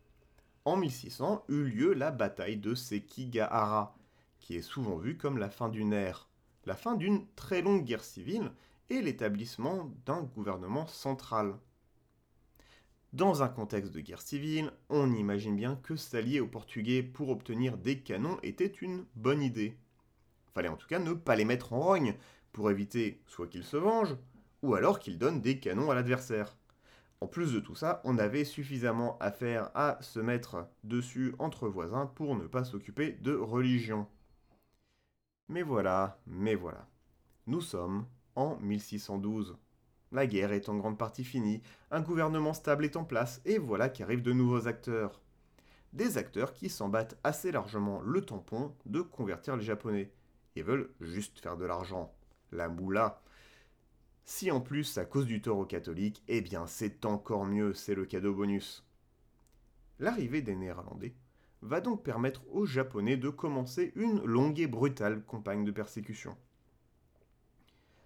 En 0.64 0.76
1600 0.76 1.44
eut 1.48 1.64
lieu 1.64 1.92
la 1.94 2.10
bataille 2.10 2.56
de 2.56 2.74
Sekigahara, 2.74 3.96
qui 4.40 4.56
est 4.56 4.62
souvent 4.62 4.96
vue 4.96 5.16
comme 5.16 5.38
la 5.38 5.50
fin 5.50 5.68
d'une 5.68 5.92
ère, 5.92 6.28
la 6.66 6.74
fin 6.74 6.96
d'une 6.96 7.26
très 7.36 7.62
longue 7.62 7.84
guerre 7.84 8.04
civile 8.04 8.52
et 8.90 9.00
l'établissement 9.02 9.92
d'un 10.04 10.22
gouvernement 10.22 10.88
central. 10.88 11.54
Dans 13.14 13.42
un 13.42 13.48
contexte 13.48 13.92
de 13.92 14.00
guerre 14.00 14.20
civile, 14.20 14.70
on 14.90 15.14
imagine 15.14 15.56
bien 15.56 15.76
que 15.76 15.96
s'allier 15.96 16.40
aux 16.40 16.46
Portugais 16.46 17.02
pour 17.02 17.30
obtenir 17.30 17.78
des 17.78 18.00
canons 18.00 18.38
était 18.42 18.66
une 18.66 19.06
bonne 19.16 19.42
idée. 19.42 19.78
Fallait 20.54 20.68
en 20.68 20.76
tout 20.76 20.86
cas 20.86 20.98
ne 20.98 21.14
pas 21.14 21.34
les 21.34 21.46
mettre 21.46 21.72
en 21.72 21.80
rogne, 21.80 22.14
pour 22.52 22.70
éviter 22.70 23.22
soit 23.26 23.46
qu'ils 23.46 23.64
se 23.64 23.78
vengent, 23.78 24.18
ou 24.62 24.74
alors 24.74 24.98
qu'ils 24.98 25.16
donnent 25.16 25.40
des 25.40 25.58
canons 25.58 25.90
à 25.90 25.94
l'adversaire. 25.94 26.54
En 27.22 27.26
plus 27.26 27.54
de 27.54 27.60
tout 27.60 27.74
ça, 27.74 28.02
on 28.04 28.18
avait 28.18 28.44
suffisamment 28.44 29.16
à 29.20 29.32
faire 29.32 29.70
à 29.74 29.96
se 30.02 30.20
mettre 30.20 30.68
dessus 30.84 31.34
entre 31.38 31.66
voisins 31.66 32.06
pour 32.06 32.36
ne 32.36 32.46
pas 32.46 32.64
s'occuper 32.64 33.12
de 33.12 33.34
religion. 33.34 34.06
Mais 35.48 35.62
voilà, 35.62 36.20
mais 36.26 36.54
voilà. 36.54 36.86
Nous 37.46 37.62
sommes 37.62 38.06
en 38.36 38.56
1612. 38.58 39.56
La 40.10 40.26
guerre 40.26 40.52
est 40.52 40.68
en 40.68 40.76
grande 40.76 40.98
partie 40.98 41.24
finie, 41.24 41.62
un 41.90 42.00
gouvernement 42.00 42.54
stable 42.54 42.84
est 42.84 42.96
en 42.96 43.04
place, 43.04 43.40
et 43.44 43.58
voilà 43.58 43.88
qu'arrivent 43.88 44.22
de 44.22 44.32
nouveaux 44.32 44.66
acteurs. 44.66 45.20
Des 45.92 46.18
acteurs 46.18 46.54
qui 46.54 46.68
s'en 46.68 46.88
battent 46.88 47.18
assez 47.24 47.52
largement 47.52 48.00
le 48.00 48.22
tampon 48.22 48.74
de 48.86 49.00
convertir 49.00 49.56
les 49.56 49.64
Japonais, 49.64 50.10
et 50.56 50.62
veulent 50.62 50.90
juste 51.00 51.38
faire 51.38 51.56
de 51.56 51.64
l'argent. 51.64 52.14
La 52.52 52.68
moula. 52.68 53.22
Si 54.24 54.50
en 54.50 54.60
plus 54.60 54.98
à 54.98 55.04
cause 55.04 55.26
du 55.26 55.40
tort 55.40 55.58
aux 55.58 55.66
catholiques, 55.66 56.22
eh 56.28 56.40
bien 56.40 56.66
c'est 56.66 57.04
encore 57.04 57.44
mieux, 57.44 57.74
c'est 57.74 57.94
le 57.94 58.06
cadeau 58.06 58.34
bonus. 58.34 58.84
L'arrivée 59.98 60.42
des 60.42 60.54
Néerlandais 60.54 61.14
va 61.62 61.80
donc 61.80 62.02
permettre 62.02 62.42
aux 62.52 62.66
Japonais 62.66 63.16
de 63.16 63.30
commencer 63.30 63.92
une 63.96 64.22
longue 64.24 64.60
et 64.60 64.66
brutale 64.66 65.22
campagne 65.24 65.64
de 65.64 65.72
persécution. 65.72 66.36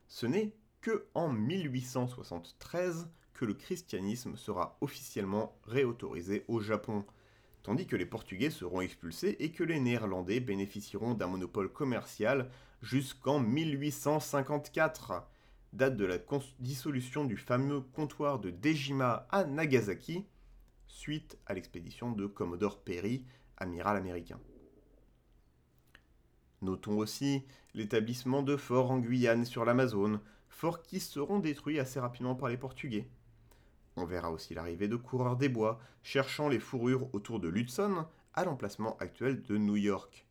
Ce 0.09 0.27
n'est 0.27 0.55
que 0.83 1.07
en 1.15 1.31
1873 1.31 3.09
que 3.33 3.45
le 3.47 3.55
christianisme 3.55 4.37
sera 4.37 4.77
officiellement 4.81 5.57
réautorisé 5.65 6.45
au 6.49 6.61
Japon, 6.61 7.05
tandis 7.63 7.87
que 7.87 7.97
les 7.97 8.05
Portugais 8.05 8.51
seront 8.51 8.81
expulsés 8.81 9.37
et 9.41 9.53
que 9.53 9.65
les 9.65 9.81
Néerlandais 9.81 10.41
bénéficieront 10.41 11.15
d'un 11.15 11.29
monopole 11.29 11.73
commercial 11.73 12.51
jusqu'en 12.83 13.39
1854, 13.39 15.27
date 15.73 15.97
de 15.97 16.05
la 16.05 16.19
dissolution 16.59 17.25
du 17.25 17.37
fameux 17.37 17.81
comptoir 17.81 18.41
de 18.41 18.51
Dejima 18.51 19.27
à 19.31 19.45
Nagasaki, 19.45 20.27
suite 20.87 21.39
à 21.47 21.55
l'expédition 21.55 22.13
de 22.13 22.27
Commodore 22.27 22.81
Perry, 22.81 23.25
amiral 23.57 23.97
américain. 23.97 24.41
Notons 26.61 26.99
aussi 26.99 27.45
l'établissement 27.75 28.43
de 28.43 28.57
forts 28.57 28.91
en 28.91 28.99
Guyane 28.99 29.45
sur 29.45 29.65
l'Amazone, 29.65 30.21
forts 30.53 30.83
qui 30.83 31.01
seront 31.01 31.39
détruits 31.39 31.81
assez 31.81 31.99
rapidement 31.99 32.35
par 32.35 32.49
les 32.49 32.57
Portugais. 32.57 33.09
On 33.97 34.05
verra 34.05 34.31
aussi 34.31 34.55
l'arrivée 34.55 34.89
de 34.89 34.97
coureurs 34.97 35.37
des 35.37 35.49
bois, 35.49 35.81
cherchant 36.03 36.49
les 36.49 36.61
fourrures 36.61 37.13
autour 37.15 37.41
de 37.41 37.49
l'Hudson, 37.49 38.07
à 38.35 38.45
l'emplacement 38.45 38.97
actuel 38.99 39.43
de 39.43 39.57
New 39.57 39.77
York. 39.77 40.27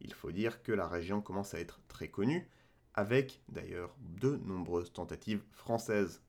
Il 0.00 0.12
faut 0.12 0.32
dire 0.32 0.62
que 0.62 0.72
la 0.72 0.88
région 0.88 1.22
commence 1.22 1.54
à 1.54 1.60
être 1.60 1.80
très 1.88 2.08
connue, 2.08 2.48
avec 2.94 3.40
d'ailleurs 3.48 3.94
de 4.00 4.36
nombreuses 4.44 4.92
tentatives 4.92 5.42
françaises. 5.52 6.22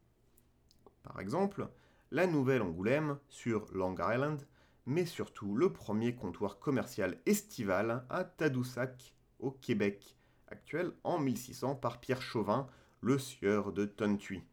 Par 1.03 1.19
exemple, 1.19 1.67
la 2.11 2.27
nouvelle 2.27 2.61
Angoulême 2.61 3.17
sur 3.27 3.65
Long 3.73 3.95
Island, 3.95 4.45
mais 4.85 5.05
surtout 5.05 5.55
le 5.55 5.73
premier 5.73 6.15
comptoir 6.15 6.59
commercial 6.59 7.19
estival 7.25 8.05
à 8.09 8.23
Tadoussac, 8.23 9.13
au 9.39 9.51
Québec, 9.51 10.17
actuel 10.47 10.93
en 11.03 11.19
1600 11.19 11.75
par 11.75 11.99
Pierre 11.99 12.21
Chauvin, 12.21 12.67
le 13.01 13.17
sieur 13.17 13.71
de 13.73 13.85
Tontuy. 13.85 14.43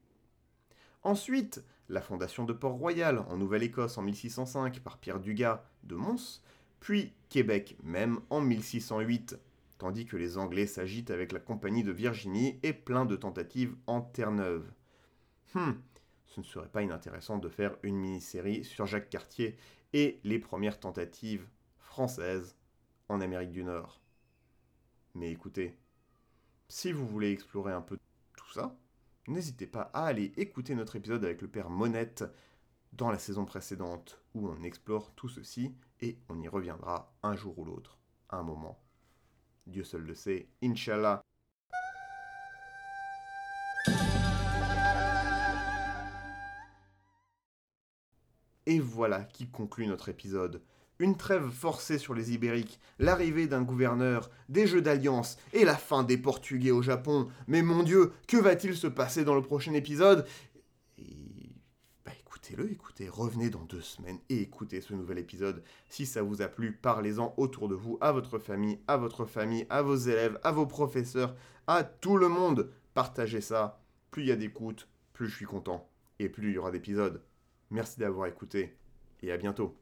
Ensuite, 1.02 1.62
la 1.88 2.00
fondation 2.00 2.44
de 2.44 2.52
Port-Royal 2.52 3.18
en 3.18 3.36
Nouvelle-Écosse 3.36 3.98
en 3.98 4.02
1605 4.02 4.80
par 4.80 4.98
Pierre 4.98 5.20
Dugas 5.20 5.64
de 5.82 5.94
Mons, 5.94 6.42
puis 6.80 7.12
Québec 7.28 7.76
même 7.82 8.20
en 8.30 8.40
1608, 8.40 9.38
tandis 9.78 10.06
que 10.06 10.16
les 10.16 10.38
Anglais 10.38 10.66
s'agitent 10.66 11.10
avec 11.10 11.32
la 11.32 11.40
Compagnie 11.40 11.82
de 11.82 11.92
Virginie 11.92 12.58
et 12.62 12.72
plein 12.72 13.04
de 13.04 13.16
tentatives 13.16 13.76
en 13.86 14.00
Terre-Neuve. 14.00 14.70
Hmm, 15.54 15.72
ce 16.26 16.40
ne 16.40 16.44
serait 16.44 16.68
pas 16.68 16.82
inintéressant 16.82 17.38
de 17.38 17.48
faire 17.48 17.76
une 17.82 17.96
mini-série 17.96 18.64
sur 18.64 18.86
Jacques 18.86 19.10
Cartier 19.10 19.56
et 19.92 20.20
les 20.24 20.38
premières 20.38 20.80
tentatives 20.80 21.46
françaises 21.78 22.56
en 23.08 23.20
Amérique 23.20 23.52
du 23.52 23.62
Nord. 23.62 24.00
Mais 25.14 25.30
écoutez, 25.30 25.76
si 26.68 26.92
vous 26.92 27.06
voulez 27.06 27.30
explorer 27.30 27.72
un 27.72 27.82
peu 27.82 27.98
tout 28.36 28.52
ça, 28.52 28.76
n'hésitez 29.26 29.66
pas 29.66 29.90
à 29.92 30.06
aller 30.06 30.32
écouter 30.36 30.74
notre 30.74 30.96
épisode 30.96 31.24
avec 31.24 31.42
le 31.42 31.48
père 31.48 31.70
Monette 31.70 32.24
dans 32.92 33.10
la 33.10 33.18
saison 33.18 33.44
précédente 33.44 34.20
où 34.34 34.48
on 34.48 34.62
explore 34.62 35.12
tout 35.14 35.28
ceci 35.28 35.74
et 36.00 36.18
on 36.28 36.40
y 36.40 36.48
reviendra 36.48 37.12
un 37.22 37.36
jour 37.36 37.58
ou 37.58 37.64
l'autre, 37.64 37.98
un 38.30 38.42
moment. 38.42 38.80
Dieu 39.66 39.84
seul 39.84 40.02
le 40.02 40.14
sait, 40.14 40.48
Inch'Allah. 40.62 41.22
Et 48.66 48.78
voilà 48.78 49.24
qui 49.24 49.48
conclut 49.48 49.86
notre 49.86 50.08
épisode. 50.08 50.62
Une 51.00 51.16
trêve 51.16 51.50
forcée 51.50 51.98
sur 51.98 52.14
les 52.14 52.32
Ibériques, 52.32 52.78
l'arrivée 53.00 53.48
d'un 53.48 53.62
gouverneur, 53.62 54.30
des 54.48 54.66
jeux 54.66 54.80
d'alliance 54.80 55.38
et 55.52 55.64
la 55.64 55.76
fin 55.76 56.04
des 56.04 56.16
Portugais 56.16 56.70
au 56.70 56.82
Japon. 56.82 57.28
Mais 57.48 57.62
mon 57.62 57.82
Dieu, 57.82 58.12
que 58.28 58.36
va-t-il 58.36 58.76
se 58.76 58.86
passer 58.86 59.24
dans 59.24 59.34
le 59.34 59.42
prochain 59.42 59.74
épisode? 59.74 60.24
Et... 60.98 61.50
Bah 62.06 62.12
écoutez-le, 62.20 62.70
écoutez, 62.70 63.08
revenez 63.08 63.50
dans 63.50 63.64
deux 63.64 63.80
semaines 63.80 64.20
et 64.28 64.40
écoutez 64.40 64.80
ce 64.80 64.94
nouvel 64.94 65.18
épisode. 65.18 65.64
Si 65.88 66.06
ça 66.06 66.22
vous 66.22 66.42
a 66.42 66.48
plu, 66.48 66.72
parlez-en 66.72 67.34
autour 67.38 67.68
de 67.68 67.74
vous, 67.74 67.98
à 68.00 68.12
votre 68.12 68.38
famille, 68.38 68.78
à 68.86 68.96
votre 68.96 69.24
famille, 69.24 69.66
à 69.70 69.82
vos 69.82 69.96
élèves, 69.96 70.38
à 70.44 70.52
vos 70.52 70.66
professeurs, 70.66 71.34
à 71.66 71.82
tout 71.82 72.16
le 72.16 72.28
monde. 72.28 72.70
Partagez 72.94 73.40
ça. 73.40 73.80
Plus 74.12 74.22
il 74.22 74.28
y 74.28 74.32
a 74.32 74.36
d'écoute, 74.36 74.88
plus 75.12 75.26
je 75.26 75.34
suis 75.34 75.46
content. 75.46 75.90
Et 76.20 76.28
plus 76.28 76.50
il 76.50 76.54
y 76.54 76.58
aura 76.58 76.70
d'épisodes. 76.70 77.20
Merci 77.70 77.98
d'avoir 77.98 78.28
écouté 78.28 78.76
et 79.22 79.32
à 79.32 79.36
bientôt. 79.36 79.76